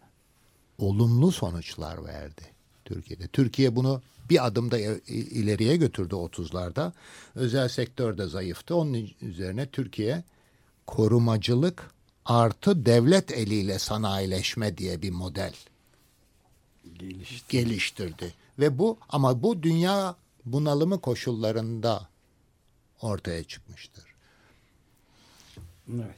[0.78, 2.42] olumlu sonuçlar verdi
[2.86, 3.28] Türkiye'de.
[3.28, 6.92] Türkiye bunu bir adım da ileriye götürdü 30'larda.
[7.36, 8.76] Özel sektör de zayıftı.
[8.76, 10.24] Onun üzerine Türkiye
[10.88, 11.92] korumacılık
[12.26, 15.54] artı devlet eliyle sanayileşme diye bir model
[17.00, 17.46] Gelişti.
[17.58, 18.34] geliştirdi.
[18.60, 20.16] Ve bu ama bu dünya
[20.46, 22.10] bunalımı koşullarında
[23.02, 24.04] ortaya çıkmıştır.
[25.96, 26.16] Evet.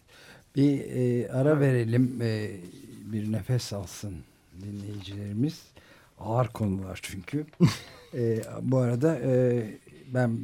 [0.56, 2.20] Bir e, ara verelim.
[2.22, 2.52] E,
[3.04, 4.16] bir nefes alsın
[4.62, 5.62] dinleyicilerimiz.
[6.20, 7.46] Ağır konular çünkü.
[8.14, 9.64] e, bu arada e,
[10.14, 10.40] ben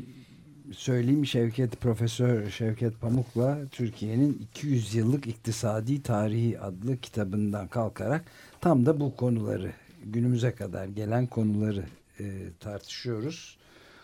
[0.71, 8.25] söyleyeyim Şevket Profesör Şevket Pamuk'la Türkiye'nin 200 yıllık iktisadi tarihi adlı kitabından kalkarak
[8.62, 9.71] tam da bu konuları
[10.06, 11.84] günümüze kadar gelen konuları
[12.19, 12.25] e,
[12.60, 13.58] tartışıyoruz.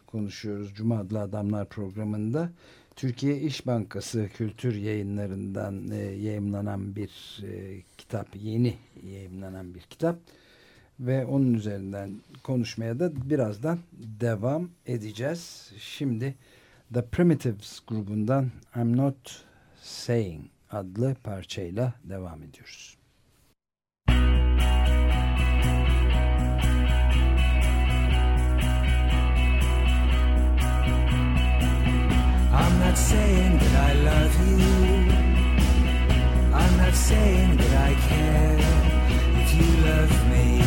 [0.08, 2.49] Konuşuyoruz Cuma adlı Adamlar programında.
[2.95, 10.19] Türkiye İş Bankası kültür yayınlarından e, yayımlanan bir e, kitap, yeni yayımlanan bir kitap
[10.99, 12.12] ve onun üzerinden
[12.43, 13.79] konuşmaya da birazdan
[14.21, 15.71] devam edeceğiz.
[15.77, 16.36] Şimdi
[16.93, 19.45] The Primitives grubundan I'm Not
[19.82, 22.97] Saying adlı parçayla devam ediyoruz.
[32.53, 34.63] I'm not saying that I love you.
[36.53, 38.58] I'm not saying that I care
[39.41, 40.62] if you love me.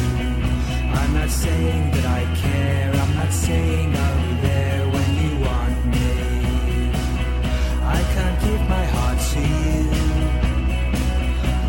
[0.99, 2.91] I'm not saying that I care.
[3.03, 6.11] I'm not saying I'll be there when you want me.
[7.99, 9.81] I can't give my heart to you.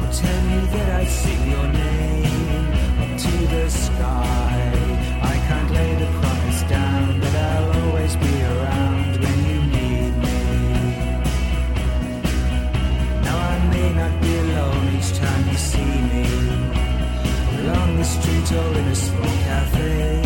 [0.02, 2.66] Or tell you that I'd sing your name
[3.04, 4.72] up to the sky.
[5.34, 10.42] I can't lay the promise down that I'll always be around when you need me.
[13.26, 16.26] Now I may not be alone each time you see me
[17.60, 18.96] along the street or in a
[19.88, 20.22] small.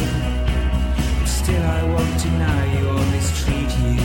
[1.20, 3.96] But still, I won't deny you or mistreat you.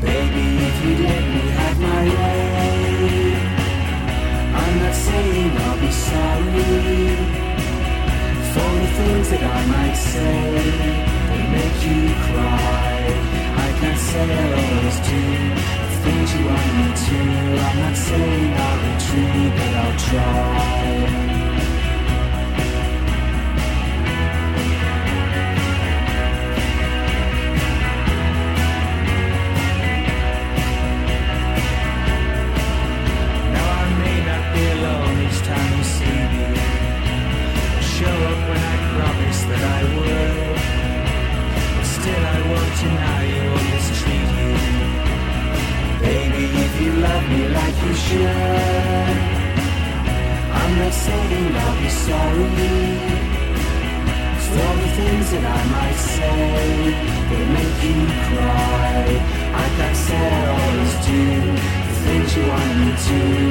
[0.00, 3.34] Baby, if you let me have my way,
[4.60, 7.16] I'm not saying I'll be sorry
[8.52, 10.40] for the things that I might say
[11.28, 12.98] that make you cry.
[13.66, 15.22] I can't say I always do
[15.84, 17.18] the things you want me to.
[17.66, 21.29] I'm not saying I'll be true, but I'll try.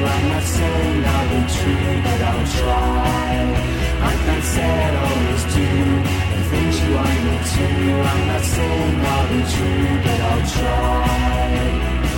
[0.05, 3.78] I'm not saying I'll be true, but I'll try.
[4.01, 5.67] I can't say I always do
[6.33, 7.65] the things you want me to.
[8.11, 12.08] I'm not saying I'll be true, but I'll try.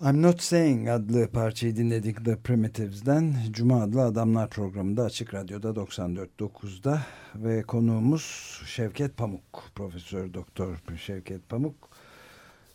[0.00, 3.34] I'm Not Saying adlı parçayı dinledik The Primitives'den.
[3.50, 7.02] Cuma adlı Adamlar programında Açık Radyo'da 94.9'da
[7.34, 8.22] ve konuğumuz
[8.66, 9.64] Şevket Pamuk.
[9.74, 11.74] Profesör Doktor Şevket Pamuk.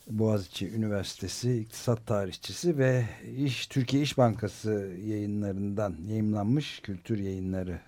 [0.10, 3.06] Boğaziçi Üniversitesi İktisat Tarihçisi ve
[3.38, 7.80] İş Türkiye İş Bankası yayınlarından yayımlanmış kültür yayınları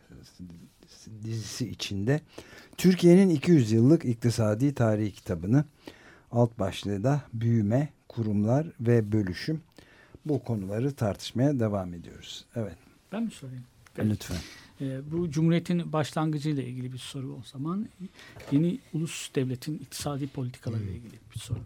[1.24, 2.22] dizisi içinde
[2.78, 5.66] Türkiye'nin 200 yıllık iktisadi tarihi kitabını
[6.32, 9.62] alt başlığı da büyüme, kurumlar ve bölüşüm
[10.26, 12.46] bu konuları tartışmaya devam ediyoruz.
[12.56, 12.78] Evet
[13.12, 13.64] Ben mi sorayım?
[13.98, 14.38] lütfen.
[14.82, 17.90] Ee, bu Cumhuriyet'in başlangıcıyla ilgili bir soru o zaman.
[18.52, 21.60] Yeni ulus devletin iktisadi politikalarıyla ilgili bir soru.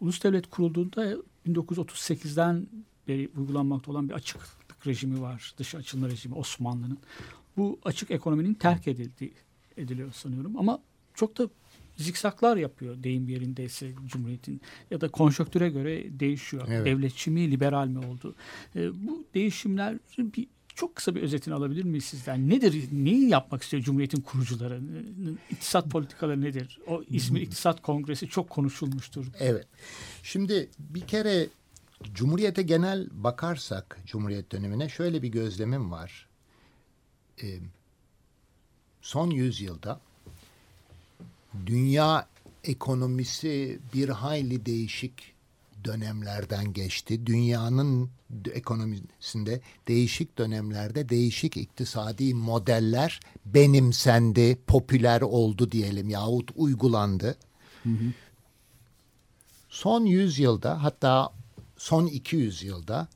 [0.00, 1.16] Ulus devlet kurulduğunda
[1.48, 2.66] 1938'den
[3.08, 5.54] beri uygulanmakta olan bir açıklık rejimi var.
[5.58, 6.98] Dış açılma rejimi Osmanlı'nın.
[7.56, 9.32] Bu açık ekonominin terk edildiği
[9.76, 10.78] ediliyor sanıyorum ama
[11.14, 11.48] çok da
[11.96, 16.68] zikzaklar yapıyor deyim yerindeyse Cumhuriyet'in ya da konjonktüre göre değişiyor.
[16.70, 16.86] Evet.
[16.86, 18.34] Devletçi mi, liberal mi oldu?
[18.76, 22.50] Ee, bu değişimler bir çok kısa bir özetini alabilir miyiz sizden?
[22.50, 22.88] Nedir?
[22.92, 24.80] Neyi yapmak istiyor Cumhuriyet'in kurucuları?
[25.50, 26.80] İktisat politikaları nedir?
[26.86, 29.26] O İzmir İktisat Kongresi çok konuşulmuştur.
[29.38, 29.66] Evet.
[30.22, 31.48] Şimdi bir kere
[32.14, 36.28] Cumhuriyete genel bakarsak Cumhuriyet dönemine şöyle bir gözlemim var.
[37.42, 37.58] Ee,
[39.00, 40.00] son yüzyılda
[41.66, 42.28] dünya
[42.64, 45.36] ekonomisi bir hayli değişik
[45.84, 47.26] dönemlerden geçti.
[47.26, 48.10] Dünyanın
[48.52, 57.36] ekonomisinde değişik dönemlerde değişik iktisadi modeller benimsendi, popüler oldu diyelim yahut uygulandı.
[57.82, 58.12] Hı hı.
[59.68, 61.32] Son 100 yılda hatta
[61.76, 63.08] son 200 yılda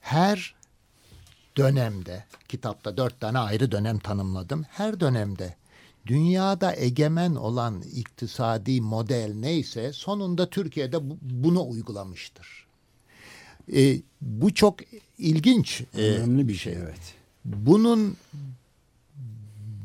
[0.00, 0.54] her
[1.56, 4.64] dönemde kitapta dört tane ayrı dönem tanımladım.
[4.70, 5.56] Her dönemde
[6.06, 12.66] dünyada egemen olan iktisadi model neyse sonunda Türkiye'de bunu uygulamıştır.
[13.74, 14.76] E, bu çok
[15.18, 16.72] ilginç e, önemli bir şey.
[16.72, 17.14] Evet.
[17.44, 18.16] Bunun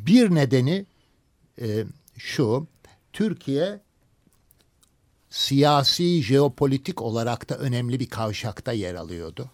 [0.05, 0.85] bir nedeni
[1.61, 1.85] e,
[2.17, 2.67] şu.
[3.13, 3.79] Türkiye
[5.29, 9.49] siyasi, jeopolitik olarak da önemli bir kavşakta yer alıyordu.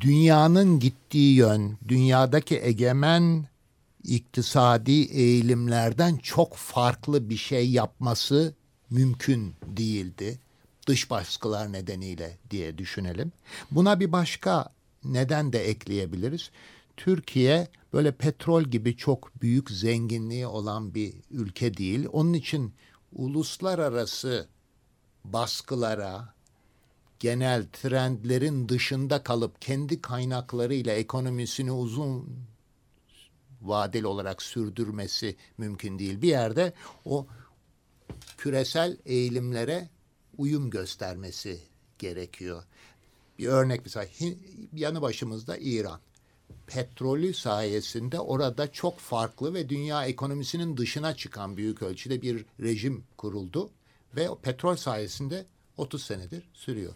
[0.00, 3.44] Dünyanın gittiği yön, dünyadaki egemen
[4.08, 8.54] iktisadi eğilimlerden çok farklı bir şey yapması
[8.90, 10.38] mümkün değildi.
[10.86, 13.32] Dış baskılar nedeniyle diye düşünelim.
[13.70, 14.68] Buna bir başka
[15.04, 16.50] neden de ekleyebiliriz.
[16.96, 22.06] Türkiye böyle petrol gibi çok büyük zenginliği olan bir ülke değil.
[22.12, 22.74] Onun için
[23.12, 24.48] uluslararası
[25.24, 26.34] baskılara,
[27.18, 32.38] genel trendlerin dışında kalıp kendi kaynaklarıyla ekonomisini uzun
[33.62, 36.22] vadeli olarak sürdürmesi mümkün değil.
[36.22, 36.72] Bir yerde
[37.04, 37.26] o
[38.38, 39.88] küresel eğilimlere
[40.38, 41.58] uyum göstermesi
[41.98, 42.62] gerekiyor.
[43.38, 44.06] Bir örnek mesela
[44.72, 46.00] yanı başımızda İran.
[46.66, 53.70] Petrolü sayesinde orada çok farklı ve dünya ekonomisinin dışına çıkan büyük ölçüde bir rejim kuruldu
[54.16, 56.92] ve o petrol sayesinde 30 senedir sürüyor.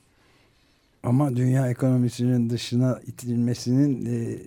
[1.02, 4.40] Ama dünya ekonomisinin dışına itilmesinin e,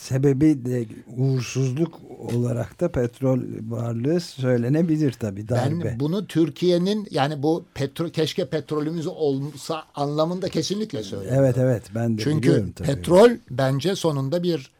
[0.00, 5.84] sebebi de uğursuzluk olarak da petrol varlığı söylenebilir tabi darbe.
[5.84, 11.38] Ben bunu Türkiye'nin yani bu petrol keşke petrolümüz olsa anlamında kesinlikle söylüyorum.
[11.40, 12.86] Evet evet ben de Çünkü tabii.
[12.86, 14.70] petrol bence sonunda bir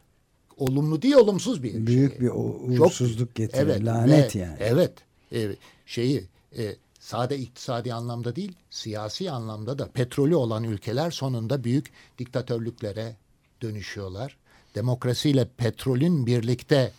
[0.57, 2.21] olumlu değil olumsuz bir Büyük şey.
[2.21, 3.61] bir uğursuzluk Çok, getirir.
[3.61, 4.57] Evet, lanet ve, yani.
[4.59, 4.93] Evet.
[5.33, 6.23] E, şeyi
[6.57, 13.15] e, sade iktisadi anlamda değil siyasi anlamda da petrolü olan ülkeler sonunda büyük diktatörlüklere
[13.61, 14.37] dönüşüyorlar
[14.77, 16.91] demokrasiyle petrolün birlikte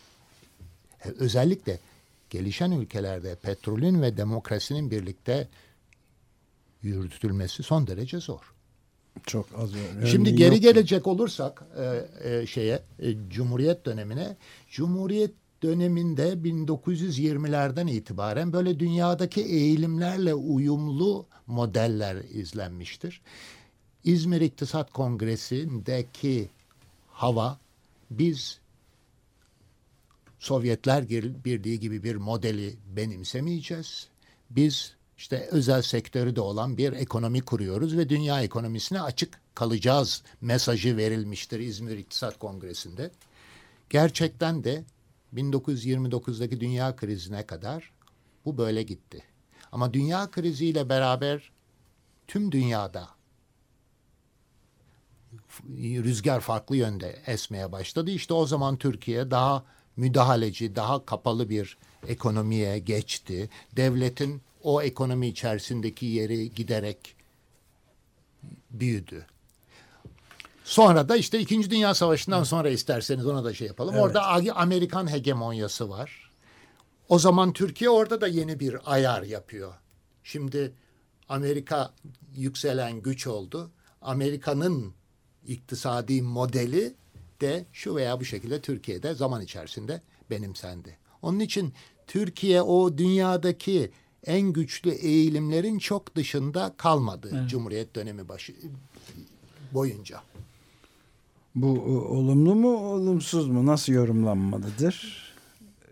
[1.04, 1.78] e, özellikle
[2.30, 5.48] gelişen ülkelerde petrolün ve demokrasinin birlikte
[6.82, 8.54] yürütülmesi son derece zor.
[9.26, 9.70] Çok az.
[9.74, 10.62] Yani Şimdi geri yok.
[10.62, 14.36] gelecek olursak e, e, şeye e, Cumhuriyet dönemine
[14.70, 23.20] Cumhuriyet döneminde 1920'lerden itibaren böyle dünyadaki eğilimlerle uyumlu modeller izlenmiştir.
[24.04, 26.48] İzmir İktisat Kongresi'ndeki
[27.12, 27.58] hava
[28.10, 28.60] biz
[30.38, 31.08] Sovyetler
[31.44, 34.08] Birliği gibi bir modeli benimsemeyeceğiz.
[34.50, 40.96] Biz işte özel sektörü de olan bir ekonomi kuruyoruz ve dünya ekonomisine açık kalacağız mesajı
[40.96, 43.10] verilmiştir İzmir İktisat Kongresi'nde.
[43.90, 44.84] Gerçekten de
[45.34, 47.92] 1929'daki dünya krizine kadar
[48.44, 49.22] bu böyle gitti.
[49.72, 51.52] Ama dünya kriziyle beraber
[52.26, 53.17] tüm dünyada
[55.78, 58.10] rüzgar farklı yönde esmeye başladı.
[58.10, 59.64] İşte o zaman Türkiye daha
[59.96, 63.50] müdahaleci, daha kapalı bir ekonomiye geçti.
[63.76, 67.16] Devletin o ekonomi içerisindeki yeri giderek
[68.70, 69.26] büyüdü.
[70.64, 73.94] Sonra da işte İkinci Dünya Savaşı'ndan sonra isterseniz ona da şey yapalım.
[73.94, 74.04] Evet.
[74.04, 76.30] Orada Amerikan hegemonyası var.
[77.08, 79.74] O zaman Türkiye orada da yeni bir ayar yapıyor.
[80.24, 80.72] Şimdi
[81.28, 81.90] Amerika
[82.36, 83.70] yükselen güç oldu.
[84.02, 84.94] Amerika'nın
[85.48, 86.94] iktisadi modeli
[87.40, 90.96] de şu veya bu şekilde Türkiye'de zaman içerisinde benimsendi.
[91.22, 91.72] Onun için
[92.06, 93.90] Türkiye o dünyadaki
[94.26, 97.50] en güçlü eğilimlerin çok dışında kalmadı evet.
[97.50, 98.54] Cumhuriyet dönemi başı
[99.72, 100.20] boyunca.
[101.54, 101.68] Bu
[102.11, 105.28] olumlu mu olumsuz mu nasıl yorumlanmalıdır?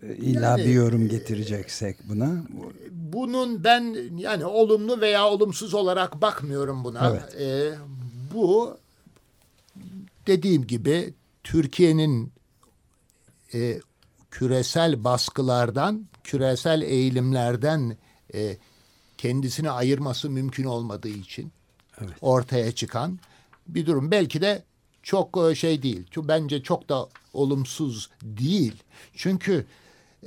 [0.03, 2.42] İlla yani, bir yorum getireceksek buna.
[2.90, 7.11] Bunun ben yani olumlu veya olumsuz olarak bakmıyorum buna.
[7.11, 7.40] Evet.
[7.40, 7.75] Ee,
[8.35, 8.77] bu
[10.27, 11.14] dediğim gibi
[11.44, 12.33] Türkiye'nin
[13.54, 13.81] e,
[14.31, 17.96] küresel baskılardan, küresel eğilimlerden
[18.35, 18.56] e,
[19.18, 21.52] kendisini ayırması mümkün olmadığı için
[22.00, 22.16] evet.
[22.20, 23.18] ortaya çıkan
[23.68, 24.10] bir durum.
[24.10, 24.62] Belki de
[25.02, 26.06] çok e, şey değil.
[26.16, 28.83] Bence çok da olumsuz değil.
[29.14, 29.66] Çünkü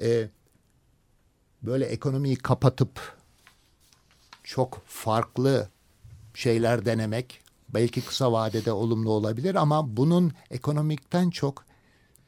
[0.01, 0.29] e,
[1.61, 3.17] böyle ekonomiyi kapatıp
[4.43, 5.69] çok farklı
[6.33, 7.41] şeyler denemek
[7.73, 11.65] belki kısa vadede olumlu olabilir ama bunun ekonomikten çok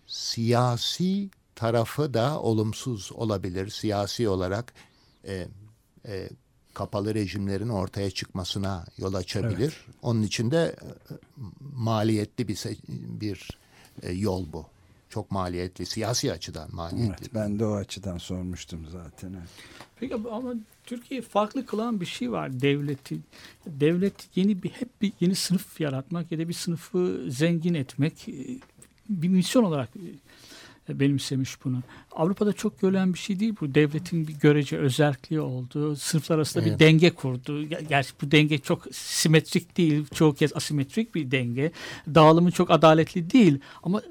[0.07, 3.69] siyasi tarafı da olumsuz olabilir.
[3.69, 4.73] Siyasi olarak
[5.27, 5.47] e,
[6.07, 6.29] e,
[6.73, 9.85] kapalı rejimlerin ortaya çıkmasına yol açabilir.
[10.01, 11.13] Onun için de e,
[11.75, 13.59] maliyetli bir bir
[14.01, 14.65] e, yol bu.
[15.11, 17.15] Çok maliyetli, siyasi açıdan maliyetli.
[17.19, 19.35] Evet, ben de o açıdan sormuştum zaten.
[19.99, 20.53] Peki ama
[20.83, 23.19] Türkiye'yi farklı kılan bir şey var devleti.
[23.67, 28.59] Devlet yeni bir hep bir yeni sınıf yaratmak ya da bir sınıfı zengin etmek e,
[29.09, 30.07] bir misyon olarak e,
[30.99, 31.83] benimsemiş bunu.
[32.11, 33.75] Avrupa'da çok görülen bir şey değil bu.
[33.75, 36.73] Devletin bir görece özelliği olduğu, sınıflar arasında Evet.
[36.79, 37.63] bir denge kurdu.
[37.63, 41.71] Ger- Gerçi bu denge çok simetrik değil, çoğu kez asimetrik bir denge.
[42.15, 44.01] Dağılımı çok adaletli değil ama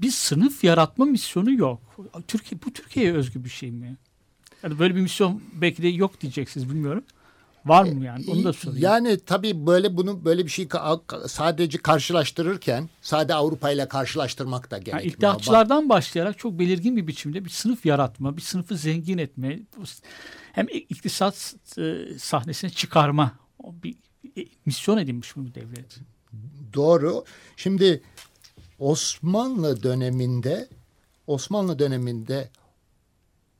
[0.00, 1.80] bir sınıf yaratma misyonu yok.
[2.28, 3.96] Türkiye bu Türkiye'ye özgü bir şey mi?
[4.62, 7.02] Yani böyle bir misyon belki de yok diyeceksiniz bilmiyorum.
[7.66, 8.24] Var mı yani?
[8.28, 8.82] Onu da sorayım.
[8.82, 10.68] Yani tabii böyle bunu böyle bir şey
[11.26, 15.16] sadece karşılaştırırken sade Avrupa ile karşılaştırmak da Yani gerekmiyor.
[15.16, 19.60] iddiatçılardan başlayarak çok belirgin bir biçimde bir sınıf yaratma, bir sınıfı zengin etme,
[20.52, 23.32] hem iktisat e, sahnesine çıkarma
[23.64, 23.96] bir
[24.36, 25.98] e, misyon edinmiş bunu devlet.
[26.74, 27.24] Doğru.
[27.56, 28.02] Şimdi
[28.78, 30.68] Osmanlı döneminde
[31.26, 32.50] Osmanlı döneminde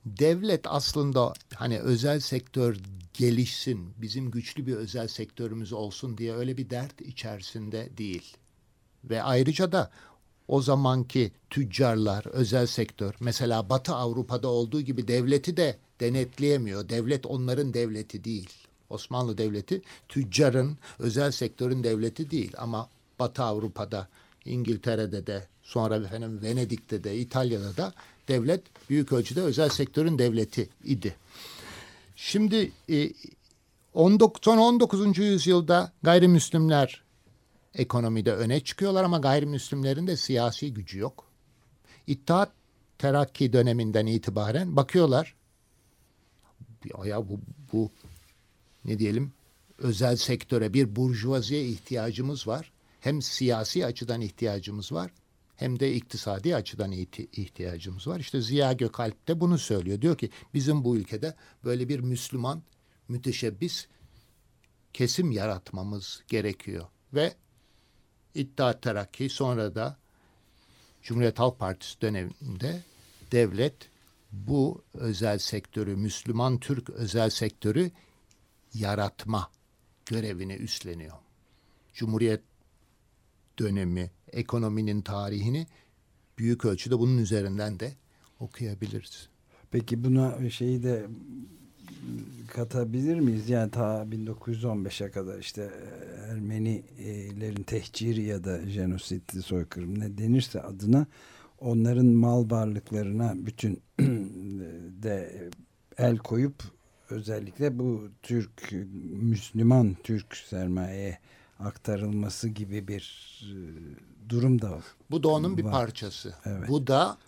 [0.06, 2.76] devlet aslında hani özel sektör
[3.18, 8.36] gelişsin, bizim güçlü bir özel sektörümüz olsun diye öyle bir dert içerisinde değil.
[9.04, 9.90] Ve ayrıca da
[10.48, 16.88] o zamanki tüccarlar, özel sektör, mesela Batı Avrupa'da olduğu gibi devleti de denetleyemiyor.
[16.88, 18.50] Devlet onların devleti değil.
[18.90, 22.52] Osmanlı Devleti tüccarın, özel sektörün devleti değil.
[22.58, 22.88] Ama
[23.18, 24.08] Batı Avrupa'da,
[24.44, 27.94] İngiltere'de de, sonra efendim Venedik'te de, İtalya'da da
[28.28, 31.16] devlet büyük ölçüde özel sektörün devleti idi.
[32.20, 33.12] Şimdi e,
[33.94, 35.18] 19, son 19.
[35.18, 37.02] yüzyılda gayrimüslimler
[37.74, 41.24] ekonomide öne çıkıyorlar ama gayrimüslimlerin de siyasi gücü yok.
[42.06, 42.52] İttihat
[42.98, 45.34] Terakki döneminden itibaren bakıyorlar.
[46.84, 47.40] Ya, ya bu,
[47.72, 47.90] bu
[48.84, 49.32] ne diyelim
[49.78, 52.72] özel sektöre bir burjuvaziye ihtiyacımız var.
[53.00, 55.10] Hem siyasi açıdan ihtiyacımız var
[55.58, 58.20] hem de iktisadi açıdan ihti- ihtiyacımız var.
[58.20, 60.00] İşte Ziya Gökalp de bunu söylüyor.
[60.00, 61.34] Diyor ki bizim bu ülkede
[61.64, 62.62] böyle bir Müslüman
[63.08, 63.86] müteşebbis
[64.92, 66.86] kesim yaratmamız gerekiyor.
[67.14, 67.34] Ve
[68.34, 69.98] İttihat Terakki sonra da
[71.02, 72.82] Cumhuriyet Halk Partisi döneminde
[73.32, 73.74] devlet
[74.32, 77.90] bu özel sektörü, Müslüman Türk özel sektörü
[78.74, 79.50] yaratma
[80.06, 81.16] görevini üstleniyor.
[81.94, 82.42] Cumhuriyet
[83.58, 85.66] dönemi, ekonominin tarihini
[86.38, 87.92] büyük ölçüde bunun üzerinden de
[88.40, 89.28] okuyabiliriz.
[89.70, 91.06] Peki buna şeyi de
[92.48, 93.48] katabilir miyiz?
[93.48, 95.70] Yani ta 1915'e kadar işte
[96.28, 101.06] Ermenilerin tehciri ya da jenositli soykırım ne denirse adına
[101.58, 103.82] onların mal varlıklarına bütün
[105.02, 105.48] de
[105.98, 106.62] el koyup
[107.10, 108.72] özellikle bu Türk
[109.12, 111.18] Müslüman Türk sermayeye
[111.58, 113.02] aktarılması gibi bir
[113.42, 113.52] e,
[114.28, 114.78] durum da
[115.10, 115.72] Bu da onun bir var.
[115.72, 116.34] parçası.
[116.44, 116.68] Evet.
[116.68, 117.18] Bu da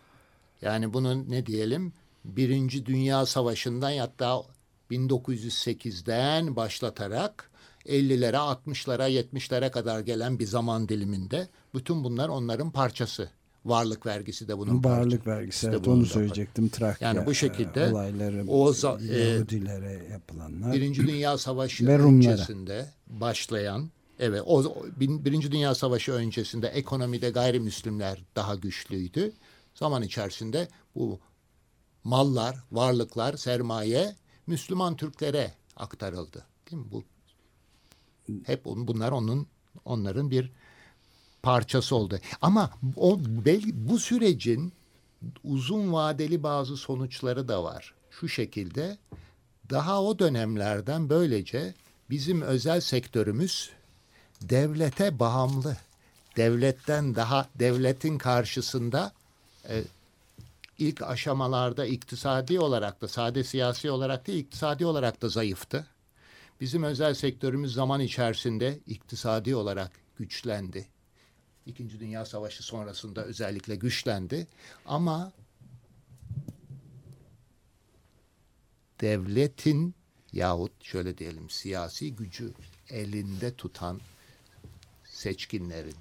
[0.63, 1.93] yani bunun ne diyelim
[2.25, 4.43] Birinci Dünya Savaşı'ndan hatta
[4.91, 7.51] 1908'den başlatarak
[7.87, 13.29] 50'lere, 60'lara, 70'lere kadar gelen bir zaman diliminde bütün bunlar onların parçası.
[13.65, 15.31] Varlık vergisi de bunun Varlık parçası.
[15.41, 20.73] vergisi evet onu söyleyecektim Trakya Yani bu şekilde e, olayları o za- e, Yahudilere yapılanlar
[20.73, 23.91] Birinci Dünya Savaşı öncesinde başlayan
[24.21, 29.33] evet o Birinci Dünya Savaşı öncesinde ekonomide gayrimüslimler daha güçlüydü.
[29.75, 31.21] Zaman içerisinde bu
[32.05, 34.17] mallar, varlıklar, sermaye
[34.47, 36.45] Müslüman Türklere aktarıldı.
[36.71, 36.89] Değil mi?
[36.93, 37.05] Bu
[38.47, 39.47] hep on- bunlar onun
[39.85, 40.53] onların bir
[41.43, 42.19] parçası oldu.
[42.43, 43.19] Ama o
[43.73, 44.73] bu sürecin
[45.45, 47.95] uzun vadeli bazı sonuçları da var.
[48.11, 48.99] Şu şekilde
[49.71, 51.75] daha o dönemlerden böylece
[52.11, 53.71] bizim özel sektörümüz
[54.43, 55.77] devlete bağımlı.
[56.37, 59.13] Devletten daha devletin karşısında
[59.69, 59.85] e,
[60.79, 65.87] ilk aşamalarda iktisadi olarak da sade siyasi olarak değil iktisadi olarak da zayıftı.
[66.61, 70.87] Bizim özel sektörümüz zaman içerisinde iktisadi olarak güçlendi.
[71.67, 74.47] İkinci Dünya Savaşı sonrasında özellikle güçlendi.
[74.87, 75.33] Ama
[79.01, 79.95] devletin
[80.33, 82.53] yahut şöyle diyelim siyasi gücü
[82.91, 84.01] elinde tutan
[85.21, 85.95] seçkinlerin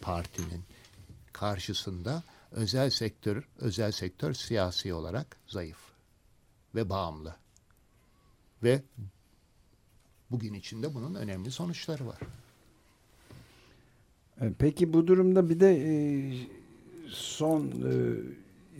[0.00, 0.62] partinin
[1.32, 5.78] karşısında özel sektör özel sektör siyasi olarak zayıf
[6.74, 7.36] ve bağımlı.
[8.62, 8.82] Ve
[10.30, 12.18] bugün içinde bunun önemli sonuçları var.
[14.40, 15.94] E, Peki bu durumda bir de e,
[17.08, 17.92] son e,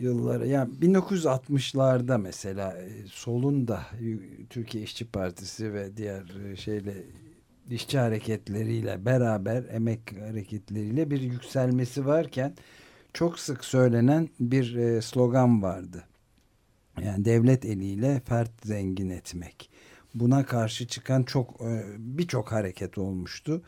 [0.02, 2.76] yıllara yani 1960'larda mesela
[3.06, 3.86] solun da
[4.50, 6.24] Türkiye İşçi Partisi ve diğer
[6.56, 7.04] şeyle
[7.70, 12.54] işçi hareketleriyle beraber emek hareketleriyle bir yükselmesi varken
[13.14, 16.04] çok sık söylenen bir e, slogan vardı.
[17.02, 19.70] Yani devlet eliyle fert zengin etmek.
[20.14, 21.60] Buna karşı çıkan çok
[21.98, 23.62] birçok hareket olmuştu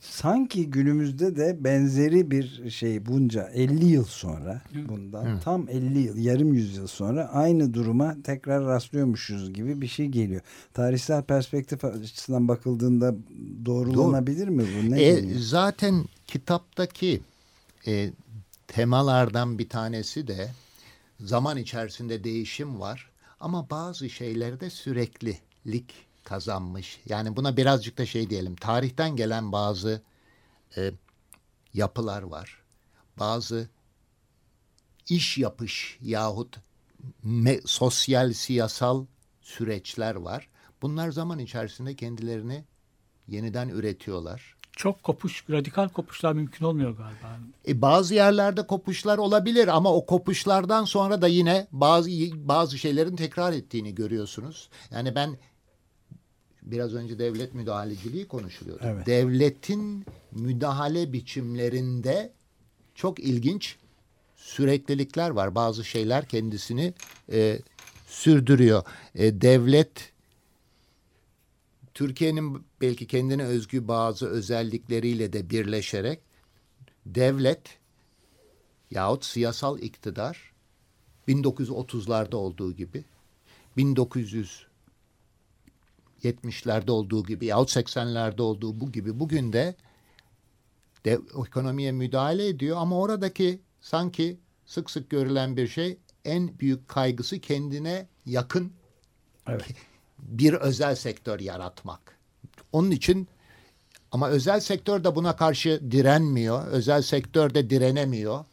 [0.00, 5.40] sanki günümüzde de benzeri bir şey bunca 50 yıl sonra bundan Hı.
[5.40, 10.40] tam 50 yıl yarım yüzyıl sonra aynı duruma tekrar rastlıyormuşuz gibi bir şey geliyor.
[10.74, 13.14] Tarihsel perspektif açısından bakıldığında
[13.64, 14.54] doğrulanabilir Doğru.
[14.54, 14.90] mi bu?
[14.90, 17.20] Ne e, zaten kitaptaki
[17.86, 18.10] e,
[18.66, 20.50] temalardan bir tanesi de
[21.20, 27.00] zaman içerisinde değişim var ama bazı şeylerde süreklilik kazanmış.
[27.06, 28.56] Yani buna birazcık da şey diyelim.
[28.56, 30.02] Tarihten gelen bazı
[30.76, 30.92] e,
[31.74, 32.62] yapılar var.
[33.18, 33.68] Bazı
[35.08, 36.56] iş yapış yahut
[37.22, 39.06] me, sosyal siyasal
[39.42, 40.48] süreçler var.
[40.82, 42.64] Bunlar zaman içerisinde kendilerini
[43.28, 44.56] yeniden üretiyorlar.
[44.72, 47.38] Çok kopuş, radikal kopuşlar mümkün olmuyor galiba.
[47.68, 53.52] E, bazı yerlerde kopuşlar olabilir ama o kopuşlardan sonra da yine bazı bazı şeylerin tekrar
[53.52, 54.68] ettiğini görüyorsunuz.
[54.90, 55.38] Yani ben
[56.62, 58.82] biraz önce devlet müdahaleciliği konuşuluyordu.
[58.86, 59.06] Evet.
[59.06, 62.32] Devletin müdahale biçimlerinde
[62.94, 63.76] çok ilginç
[64.36, 65.54] süreklilikler var.
[65.54, 66.94] Bazı şeyler kendisini
[67.32, 67.58] e,
[68.06, 68.82] sürdürüyor.
[69.14, 70.12] E, devlet
[71.94, 76.20] Türkiye'nin belki kendine özgü bazı özellikleriyle de birleşerek
[77.06, 77.78] devlet
[78.90, 80.52] yahut siyasal iktidar
[81.28, 83.04] 1930'larda olduğu gibi
[83.76, 84.69] 1900
[86.24, 89.74] 70'lerde olduğu gibi yahut 80'lerde olduğu bu gibi bugün de,
[91.04, 97.40] de ekonomiye müdahale ediyor ama oradaki sanki sık sık görülen bir şey en büyük kaygısı
[97.40, 98.72] kendine yakın
[99.46, 99.64] evet.
[100.18, 102.18] bir özel sektör yaratmak.
[102.72, 103.28] Onun için
[104.12, 106.66] ama özel sektör de buna karşı direnmiyor.
[106.66, 108.44] Özel sektör de direnemiyor.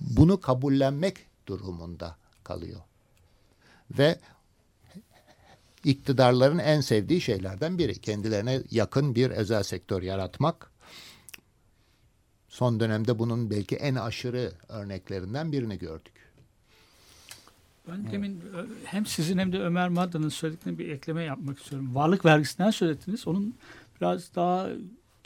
[0.00, 1.16] Bunu kabullenmek
[1.46, 2.80] durumunda kalıyor.
[3.90, 4.18] Ve
[5.86, 7.94] iktidarların en sevdiği şeylerden biri.
[8.00, 10.70] Kendilerine yakın bir özel sektör yaratmak.
[12.48, 16.12] Son dönemde bunun belki en aşırı örneklerinden birini gördük.
[17.88, 18.30] Ben evet.
[18.84, 21.94] hem sizin hem de Ömer Madda'nın söylediklerine bir ekleme yapmak istiyorum.
[21.94, 23.28] Varlık vergisinden söylediniz.
[23.28, 23.54] Onun
[24.00, 24.68] biraz daha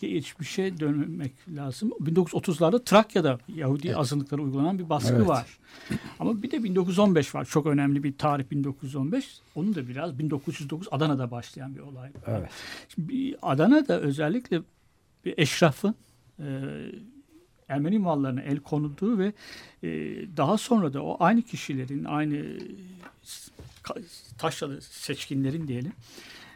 [0.01, 1.91] geçmişe dönmek lazım.
[1.91, 3.97] 1930'larda Trakya'da Yahudi evet.
[3.97, 5.29] azınlıklara uygulanan bir baskı evet.
[5.29, 5.59] var.
[6.19, 7.45] Ama bir de 1915 var.
[7.45, 9.41] Çok önemli bir tarih 1915.
[9.55, 12.11] Onun da biraz 1909 Adana'da başlayan bir olay.
[12.27, 12.51] Evet.
[12.89, 14.63] Şimdi Adana'da özellikle
[15.25, 15.95] bir eşrafın
[16.39, 16.47] e,
[17.69, 19.33] Ermeni mallarına el konulduğu ve
[19.83, 19.89] e,
[20.37, 22.59] daha sonra da o aynı kişilerin, aynı
[24.39, 25.93] taşralı seçkinlerin diyelim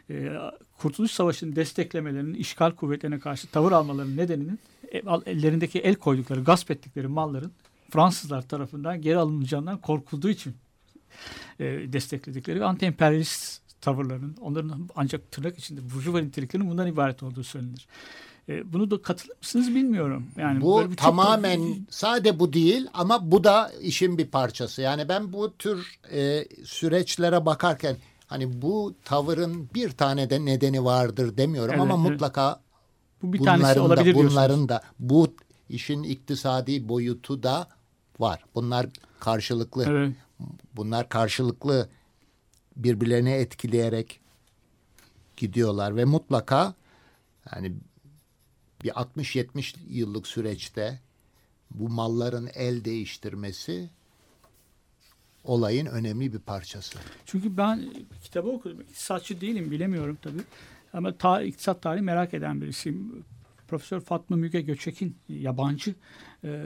[0.09, 0.31] e,
[0.77, 4.59] Kurtuluş Savaşı'nı desteklemelerinin, işgal kuvvetlerine karşı tavır almalarının nedeninin
[4.91, 7.51] e, ellerindeki el koydukları, gasp ettikleri malların
[7.89, 10.55] Fransızlar tarafından geri alınacağından korkulduğu için
[11.59, 17.87] e, destekledikleri ve anti-emperyalist tavırların, onların ancak tırnak içinde burjuva niteliklerinin bundan ibaret olduğu söylenir.
[18.49, 20.27] E, bunu da katılır mısınız bilmiyorum.
[20.37, 21.77] Yani bu tamamen çok...
[21.89, 24.81] sade bu değil ama bu da işin bir parçası.
[24.81, 27.97] Yani ben bu tür e, süreçlere bakarken
[28.27, 32.11] Hani bu tavırın bir tane de nedeni vardır demiyorum evet, ama evet.
[32.11, 32.61] mutlaka
[33.21, 35.33] bu bir bunların olabilir da, bunların da bu
[35.69, 37.67] işin iktisadi boyutu da
[38.19, 38.45] var.
[38.55, 38.87] Bunlar
[39.19, 39.85] karşılıklı.
[39.89, 40.15] Evet.
[40.75, 41.89] Bunlar karşılıklı
[42.75, 44.19] birbirlerini etkileyerek
[45.37, 46.73] gidiyorlar ve mutlaka
[47.55, 47.73] yani
[48.83, 50.99] bir 60-70 yıllık süreçte
[51.71, 53.89] bu malların el değiştirmesi
[55.45, 56.99] olayın önemli bir parçası.
[57.25, 57.93] Çünkü ben
[58.23, 58.81] kitabı okudum.
[58.81, 60.41] İktisatçı değilim bilemiyorum tabii.
[60.93, 63.23] Ama ta, iktisat tarihi merak eden birisiyim.
[63.67, 65.95] Profesör Fatma Müge Göçek'in yabancı
[66.43, 66.65] e,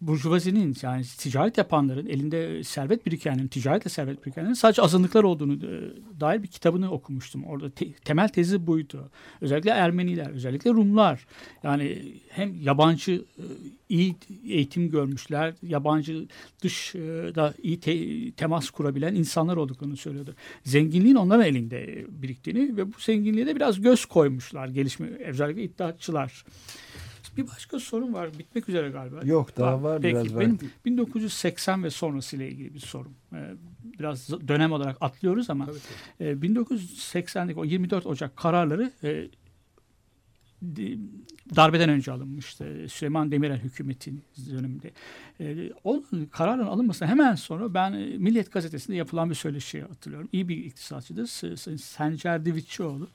[0.00, 6.42] burjuvazinin yani ticaret yapanların elinde servet birikenlerin, ticaretle servet birikenlerin sadece azınlıklar olduğunu e, dair
[6.42, 7.44] bir kitabını okumuştum.
[7.44, 9.10] Orada te, temel tezi buydu.
[9.40, 11.26] Özellikle Ermeniler, özellikle Rumlar.
[11.62, 13.44] Yani hem yabancı e,
[13.88, 16.26] iyi eğitim görmüşler, yabancı
[16.62, 16.98] dış e,
[17.34, 20.34] da iyi te, temas kurabilen insanlar olduklarını söylüyordu.
[20.64, 26.44] Zenginliğin onların elinde biriktiğini ve bu zenginliğe de biraz göz koymuşlar gelişme özellikle iddiatçılar.
[27.36, 28.38] Bir başka sorun var.
[28.38, 29.20] Bitmek üzere galiba.
[29.24, 33.14] Yok daha var, var Peki, biraz benim 1980 ve sonrası ile ilgili bir sorum.
[33.32, 33.54] Ee,
[33.98, 35.68] biraz dönem olarak atlıyoruz ama
[36.20, 39.28] e, 1980'deki o 24 Ocak kararları e,
[41.56, 42.86] darbeden önce alınmıştı.
[42.88, 44.90] Süleyman Demirel hükümetin döneminde.
[45.40, 50.28] E, o kararın alınmasına hemen sonra ben e, Milliyet Gazetesi'nde yapılan bir söyleşi hatırlıyorum.
[50.32, 51.26] İyi bir iktisatçıdır.
[51.78, 53.08] Sencer Divitçioğlu.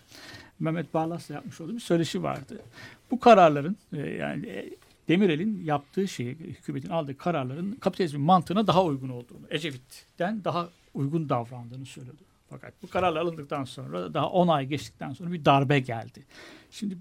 [0.62, 2.62] Mehmet Barlas'la yapmış olduğu bir söyleşi vardı.
[3.12, 4.70] Bu kararların e, yani e,
[5.08, 11.86] Demirel'in yaptığı şey, hükümetin aldığı kararların kapitalizmin mantığına daha uygun olduğunu, Ecevit'ten daha uygun davrandığını
[11.86, 12.22] söylüyordu.
[12.50, 16.26] Fakat bu kararlar alındıktan sonra daha 10 ay geçtikten sonra bir darbe geldi.
[16.72, 16.98] Şimdi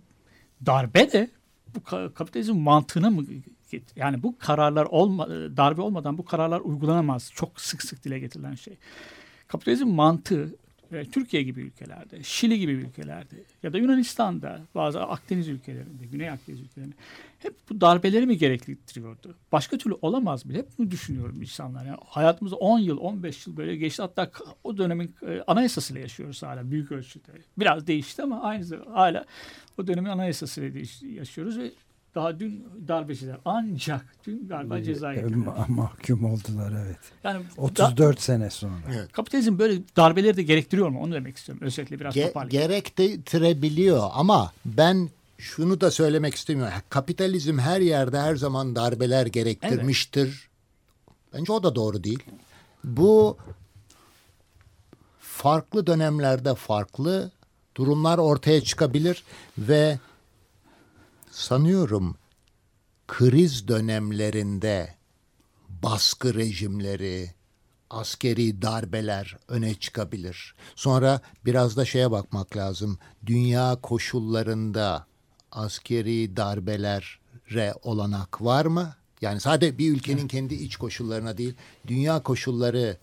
[0.67, 1.31] darbe de
[1.75, 1.83] bu
[2.15, 3.25] kapitalizm mantığına mı
[3.97, 7.31] yani bu kararlar olma, darbe olmadan bu kararlar uygulanamaz.
[7.35, 8.77] Çok sık sık dile getirilen şey.
[9.49, 10.55] Kapitalizm mantığı
[11.13, 16.95] Türkiye gibi ülkelerde, Şili gibi ülkelerde ya da Yunanistan'da, bazı Akdeniz ülkelerinde, Güney Akdeniz ülkelerinde
[17.39, 19.35] hep bu darbeleri mi gerektiriyordu?
[19.53, 20.53] Başka türlü olamaz mı?
[20.53, 21.85] Hep bunu düşünüyorum insanlar.
[21.85, 24.03] Yani hayatımızda 10 yıl, 15 yıl böyle geçti.
[24.03, 24.31] Hatta
[24.65, 27.33] o dönemin e, anayasasıyla yaşıyoruz hala büyük ölçüde.
[27.59, 29.25] Biraz değişti ama aynı hala
[29.79, 31.71] o dönemin anayasasıyla yaşıyoruz ve
[32.15, 35.69] daha dün darbeciler ancak dün galiba ee, ceza yediler.
[35.69, 36.99] mahkum oldular evet.
[37.25, 38.73] Yani 34 da, sene sonra.
[38.95, 39.13] Evet.
[39.13, 41.01] Kapitalizm böyle darbeleri de gerektiriyor mu?
[41.01, 41.67] Onu demek istiyorum.
[41.67, 42.69] Özetle biraz Ge toparlayayım.
[42.69, 45.09] Gerektirebiliyor ama ben
[45.39, 46.75] şunu da söylemek istemiyorum.
[46.89, 50.27] Kapitalizm her yerde her zaman darbeler gerektirmiştir.
[50.27, 50.51] Evet.
[51.35, 52.23] Bence o da doğru değil.
[52.85, 53.37] Bu
[55.21, 57.31] farklı dönemlerde farklı
[57.77, 59.25] durumlar ortaya çıkabilir
[59.59, 59.99] ve
[61.31, 62.17] sanıyorum
[63.09, 64.95] kriz dönemlerinde
[65.83, 67.35] baskı rejimleri,
[67.91, 70.55] askeri darbeler öne çıkabilir.
[70.77, 72.99] Sonra biraz da şeye bakmak lazım.
[73.27, 75.07] Dünya koşullarında
[75.53, 78.95] askeri darbelere olanak var mı?
[79.21, 81.55] Yani sadece bir ülkenin kendi iç koşullarına değil,
[81.87, 82.97] dünya koşulları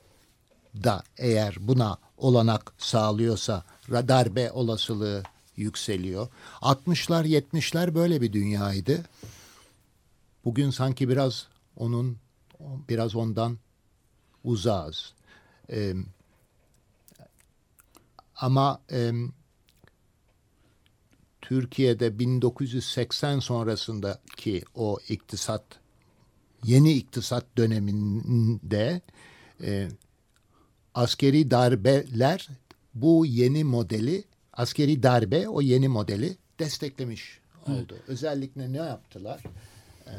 [0.84, 5.24] da eğer buna olanak sağlıyorsa darbe olasılığı
[5.58, 6.28] yükseliyor.
[6.62, 9.04] 60'lar 70'ler böyle bir dünyaydı.
[10.46, 12.18] Bugün sanki biraz onun
[12.60, 13.58] biraz ondan
[14.44, 15.14] uzağız.
[15.70, 15.94] Ee,
[18.36, 19.12] ama e,
[21.42, 25.64] Türkiye'de 1980 sonrasındaki o iktisat
[26.64, 29.02] yeni iktisat döneminde
[29.62, 29.90] e,
[30.94, 32.48] askeri darbeler
[32.94, 34.24] bu yeni modeli
[34.58, 37.96] askeri darbe o yeni modeli desteklemiş oldu.
[37.96, 38.12] Hı.
[38.12, 39.44] Özellikle ne yaptılar?
[40.08, 40.12] Ee,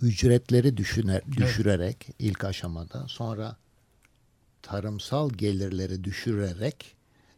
[0.00, 2.16] ücretleri düşüner, düşürerek evet.
[2.18, 3.56] ilk aşamada sonra
[4.62, 6.96] tarımsal gelirleri düşürerek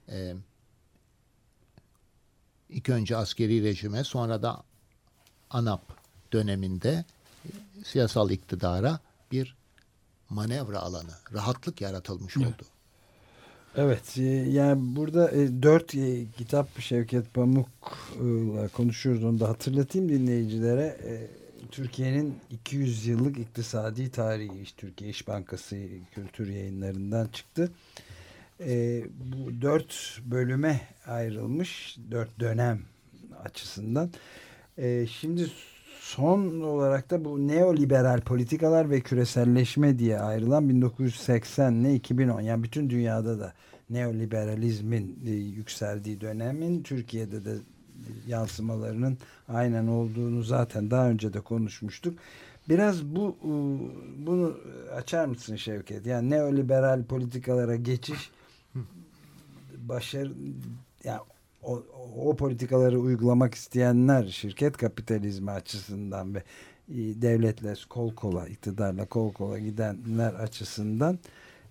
[0.09, 0.35] e,
[2.69, 4.63] ilk önce askeri rejime sonra da
[5.51, 5.83] ANAP
[6.33, 7.05] döneminde
[7.85, 9.01] siyasal iktidara
[9.33, 9.57] bir
[10.31, 12.67] manevra alanı, rahatlık yaratılmış oldu.
[13.79, 20.97] Evet e, yani burada e, dört e, kitap Şevket Pamuk'la konuşuyoruz onu da hatırlatayım dinleyicilere.
[21.71, 25.77] Türkiye'nin 200 yıllık iktisadi tarihi Türkiye İş Bankası
[26.15, 27.71] kültür yayınlarından çıktı.
[29.09, 32.81] Bu dört bölüme ayrılmış dört dönem
[33.45, 34.11] açısından.
[35.11, 35.51] Şimdi
[36.07, 42.91] son olarak da bu neoliberal politikalar ve küreselleşme diye ayrılan 1980 ile 2010 yani bütün
[42.91, 43.53] dünyada da
[43.91, 47.57] neoliberalizmin e, yükseldiği dönemin Türkiye'de de
[48.27, 52.19] yansımalarının aynen olduğunu zaten daha önce de konuşmuştuk.
[52.69, 53.51] Biraz bu e,
[54.27, 54.59] bunu
[54.97, 56.07] açar mısın Şevket?
[56.07, 58.31] Yani neoliberal politikalara geçiş
[59.89, 60.33] başarı
[61.05, 61.21] yani
[61.67, 61.83] o,
[62.17, 66.39] o politikaları uygulamak isteyenler şirket kapitalizmi açısından ve
[66.89, 71.19] e, devletle kol kola iktidarla kol kola gidenler açısından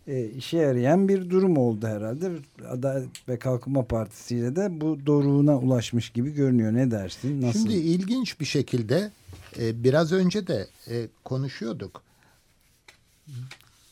[0.08, 2.32] e, işe yarayan bir durum oldu herhalde.
[2.70, 6.74] Adalet ve Kalkınma Partisi ile de bu doruğuna ulaşmış gibi görünüyor.
[6.74, 7.42] Ne dersin?
[7.42, 7.60] Nasıl?
[7.60, 9.12] Şimdi ilginç bir şekilde
[9.60, 12.02] e, biraz önce de e, konuşuyorduk.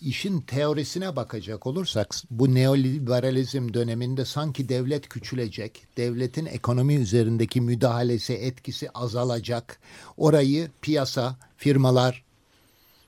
[0.03, 8.89] İşin teorisine bakacak olursak bu neoliberalizm döneminde sanki devlet küçülecek, devletin ekonomi üzerindeki müdahalesi, etkisi
[8.91, 9.79] azalacak,
[10.17, 12.23] orayı piyasa, firmalar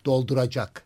[0.05, 0.85] dolduracak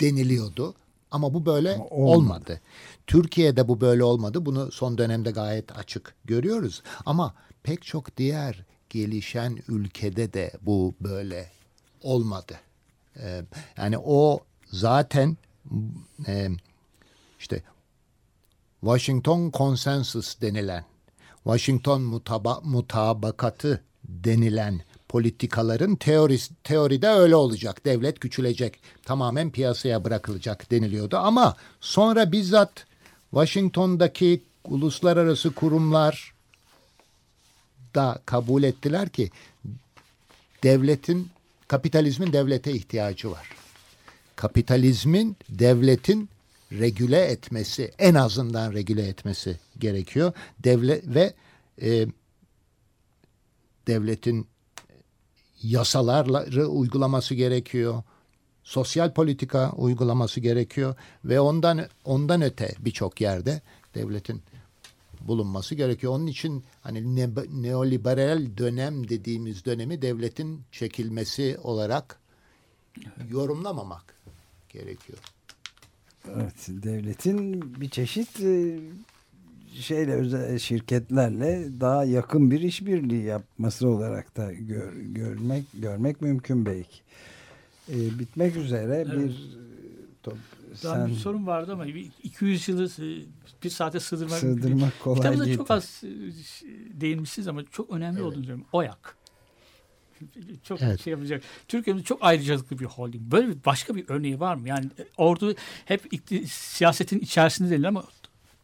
[0.00, 0.74] deniliyordu.
[1.10, 2.16] Ama bu böyle Ama olmadı.
[2.16, 2.60] olmadı.
[3.06, 4.46] Türkiye'de bu böyle olmadı.
[4.46, 6.82] Bunu son dönemde gayet açık görüyoruz.
[7.06, 11.50] Ama pek çok diğer gelişen ülkede de bu böyle
[12.02, 12.60] olmadı.
[13.16, 13.42] Ee,
[13.76, 14.40] yani o
[14.72, 15.36] zaten
[16.26, 16.48] e,
[17.38, 17.62] işte
[18.80, 20.84] Washington Consensus denilen,
[21.44, 27.84] Washington mutaba, mutabakatı denilen politikaların teoris, teoride öyle olacak.
[27.84, 28.80] Devlet küçülecek.
[29.04, 31.16] Tamamen piyasaya bırakılacak deniliyordu.
[31.16, 32.86] Ama sonra bizzat
[33.30, 36.34] Washington'daki uluslararası kurumlar
[37.94, 39.30] da kabul ettiler ki
[40.62, 41.28] devletin
[41.68, 43.48] kapitalizmin devlete ihtiyacı var.
[44.40, 46.30] Kapitalizmin devletin
[46.72, 50.32] regüle etmesi, en azından regüle etmesi gerekiyor.
[50.64, 51.34] Devlet ve
[51.82, 52.06] e,
[53.86, 54.46] devletin
[55.62, 58.02] yasaları uygulaması gerekiyor.
[58.64, 63.60] Sosyal politika uygulaması gerekiyor ve ondan ondan öte birçok yerde
[63.94, 64.42] devletin
[65.20, 66.12] bulunması gerekiyor.
[66.12, 72.20] Onun için hani ne, neoliberal dönem dediğimiz dönemi devletin çekilmesi olarak
[73.30, 74.20] yorumlamamak
[74.72, 75.18] gerekiyor.
[76.34, 78.78] Evet, devletin bir çeşit e,
[79.80, 87.00] şeyle özel şirketlerle daha yakın bir işbirliği yapması olarak da gör, görmek görmek mümkün belki.
[87.88, 89.18] E, bitmek üzere Evet.
[89.28, 89.36] bir
[90.22, 90.36] top,
[90.84, 93.22] Daha sen bir sorun vardı ama bir 200 yılı e,
[93.64, 95.56] bir saate sığdırmak sığdırmak kolay değil.
[95.56, 96.08] çok az e,
[97.00, 98.26] değinmişsiniz ama çok önemli Evet.
[98.26, 98.66] olduğunu düşünüyorum.
[98.72, 99.16] OYAK.
[100.64, 101.04] Çok Evet.
[101.04, 101.42] şey yapacak.
[101.68, 103.22] Türkiye'miz çok ayrıcalıklı bir holding.
[103.32, 104.68] Böyle bir başka bir örneği var mı?
[104.68, 105.54] Yani ordu
[105.84, 108.04] hep ikti- siyasetin içerisinde değil ama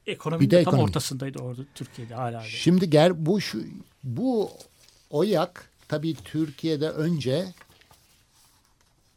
[0.06, 0.82] ekonominin de tam ekonomi.
[0.82, 2.42] ortasındaydı ordu Türkiye'de hala.
[2.42, 3.64] Şimdi ger bu şu
[4.04, 4.50] bu
[5.10, 7.46] OYAK tabii Türkiye'de önce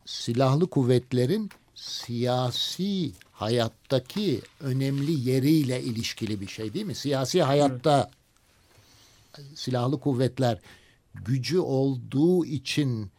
[0.06, 6.96] silahlı kuvvetlerin siyasi hayattaki önemli yeriyle ilişkili bir şey değil mi?
[6.96, 8.12] Siyasi hayatta
[9.56, 10.60] silahlı kuvvetler
[11.14, 13.12] gücü olduğu için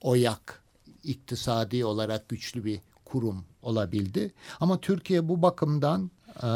[0.00, 0.62] OYAK
[1.04, 4.32] iktisadi olarak güçlü bir kurum olabildi.
[4.60, 6.10] Ama Türkiye bu bakımdan
[6.42, 6.48] e,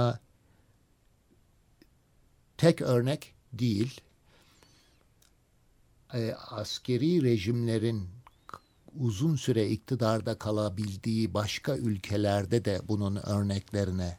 [2.56, 4.00] tek örnek değil.
[6.14, 8.08] E, askeri rejimlerin
[9.00, 14.18] uzun süre iktidarda kalabildiği başka ülkelerde de bunun örneklerine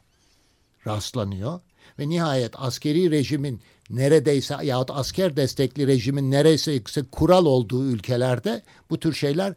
[0.86, 1.60] rastlanıyor.
[1.98, 3.60] Ve nihayet askeri rejimin
[3.90, 6.82] neredeyse yahut asker destekli rejimin neredeyse
[7.12, 9.54] kural olduğu ülkelerde bu tür şeyler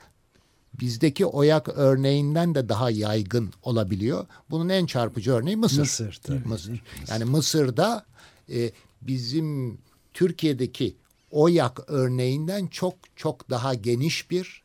[0.74, 4.28] bizdeki oyak örneğinden de daha yaygın olabiliyor.
[4.50, 5.80] Bunun en çarpıcı örneği Mısır.
[5.80, 6.48] Mısır tabii.
[6.48, 6.82] Mısır.
[7.10, 8.06] Yani Mısır'da
[8.54, 8.72] e,
[9.02, 9.78] bizim
[10.14, 10.96] Türkiye'deki
[11.32, 14.64] OYAK örneğinden çok çok daha geniş bir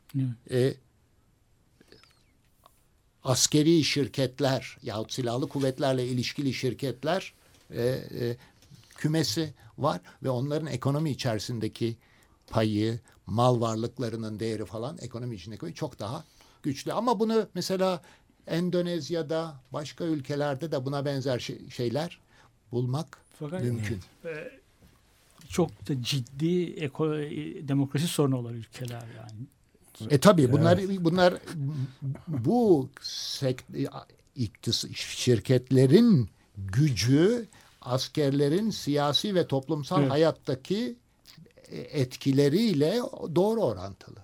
[0.51, 0.73] e,
[3.23, 7.33] askeri şirketler yahut silahlı kuvvetlerle ilişkili şirketler
[7.71, 8.37] e, e,
[8.97, 11.97] kümesi var ve onların ekonomi içerisindeki
[12.47, 16.23] payı, mal varlıklarının değeri falan ekonomi içindeki çok daha
[16.63, 16.93] güçlü.
[16.93, 18.01] Ama bunu mesela
[18.47, 22.19] Endonezya'da başka ülkelerde de buna benzer şey- şeyler
[22.71, 23.99] bulmak Fakat mümkün.
[24.25, 24.51] e,
[25.49, 29.47] çok da ciddi eko, e, demokrasi sorunu olan ülkeler yani.
[30.09, 31.33] E tabii bunlar bunlar
[32.27, 33.63] bu sekt,
[34.35, 37.45] iktis, şirketlerin gücü
[37.81, 40.11] askerlerin siyasi ve toplumsal Evet.
[40.11, 40.95] hayattaki
[41.71, 42.99] etkileriyle
[43.35, 44.19] doğru orantılı.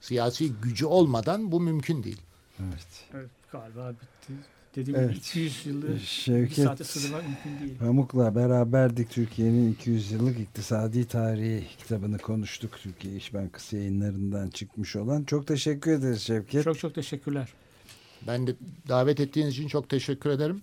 [0.00, 2.22] Siyasi gücü olmadan bu mümkün değil.
[2.60, 3.04] Evet.
[3.14, 4.32] Evet galiba bitti.
[4.76, 5.10] Dediğim Evet.
[5.10, 7.78] gibi 200 yılı bir Şevket saate sığdırmak mümkün değil.
[7.78, 12.78] Pamuk'la beraberdik Türkiye'nin 200 yıllık iktisadi tarihi kitabını konuştuk.
[12.82, 15.24] Türkiye İş Bankası yayınlarından çıkmış olan.
[15.24, 16.64] Çok teşekkür ederiz Şevket.
[16.64, 17.48] Çok çok teşekkürler.
[18.26, 18.54] Ben de
[18.88, 20.62] davet ettiğiniz için çok teşekkür ederim.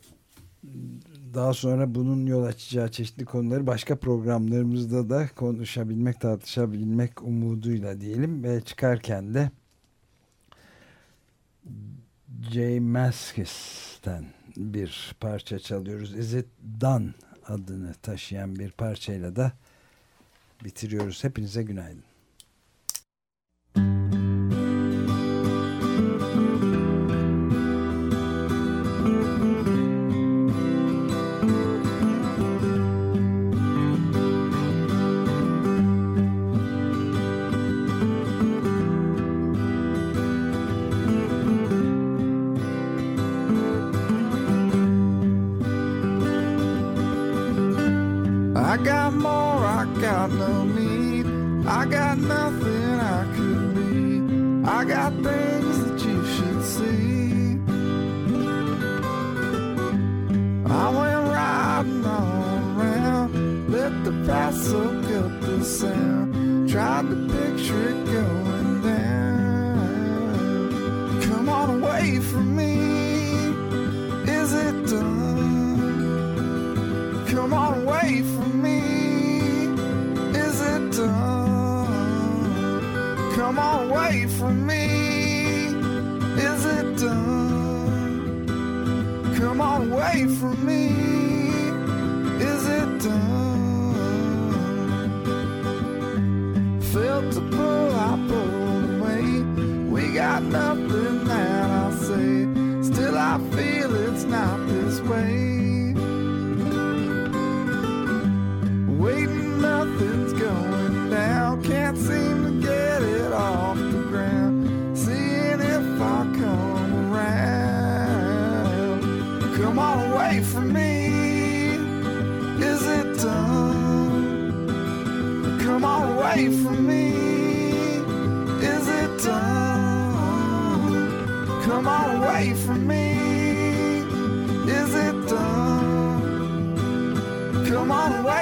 [1.34, 8.44] Daha sonra bunun yol açacağı çeşitli konuları başka programlarımızda da konuşabilmek, tartışabilmek umuduyla diyelim.
[8.44, 9.52] Ve çıkarken de
[12.52, 14.26] Jay Maskis'ten
[14.58, 16.18] bir parça çalıyoruz.
[16.18, 16.48] Is It
[16.82, 17.14] Done
[17.48, 19.52] adını taşıyan bir parçayla da
[20.64, 21.24] bitiriyoruz.
[21.24, 22.13] Hepinize günaydın.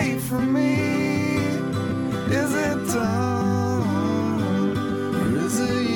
[0.01, 0.73] wait for me?
[2.41, 4.77] Is it done?
[5.15, 5.90] Or is it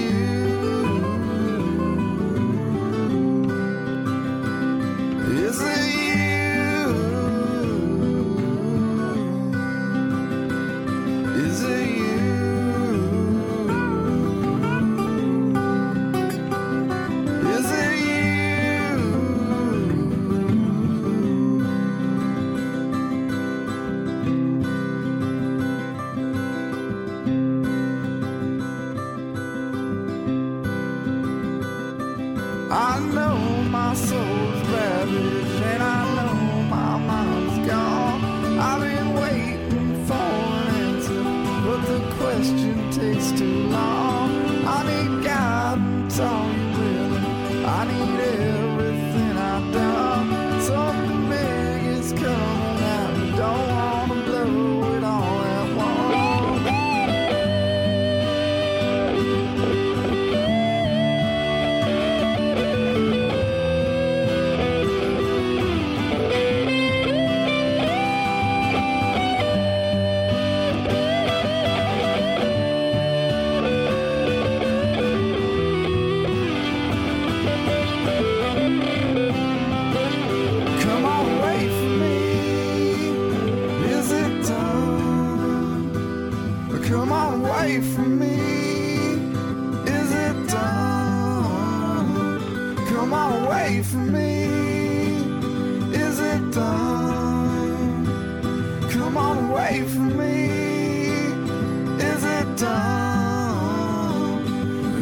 [102.58, 104.39] dawn.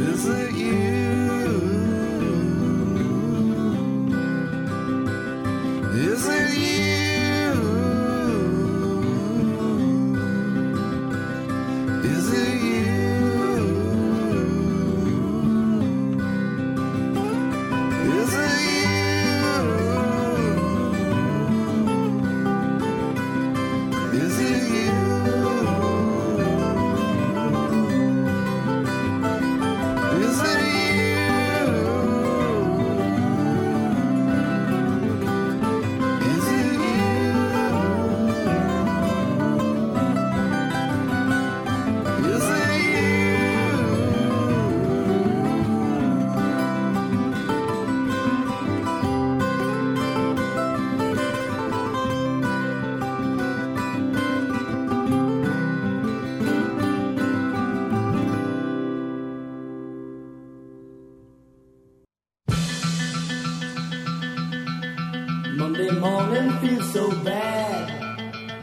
[0.09, 0.82] Is it you?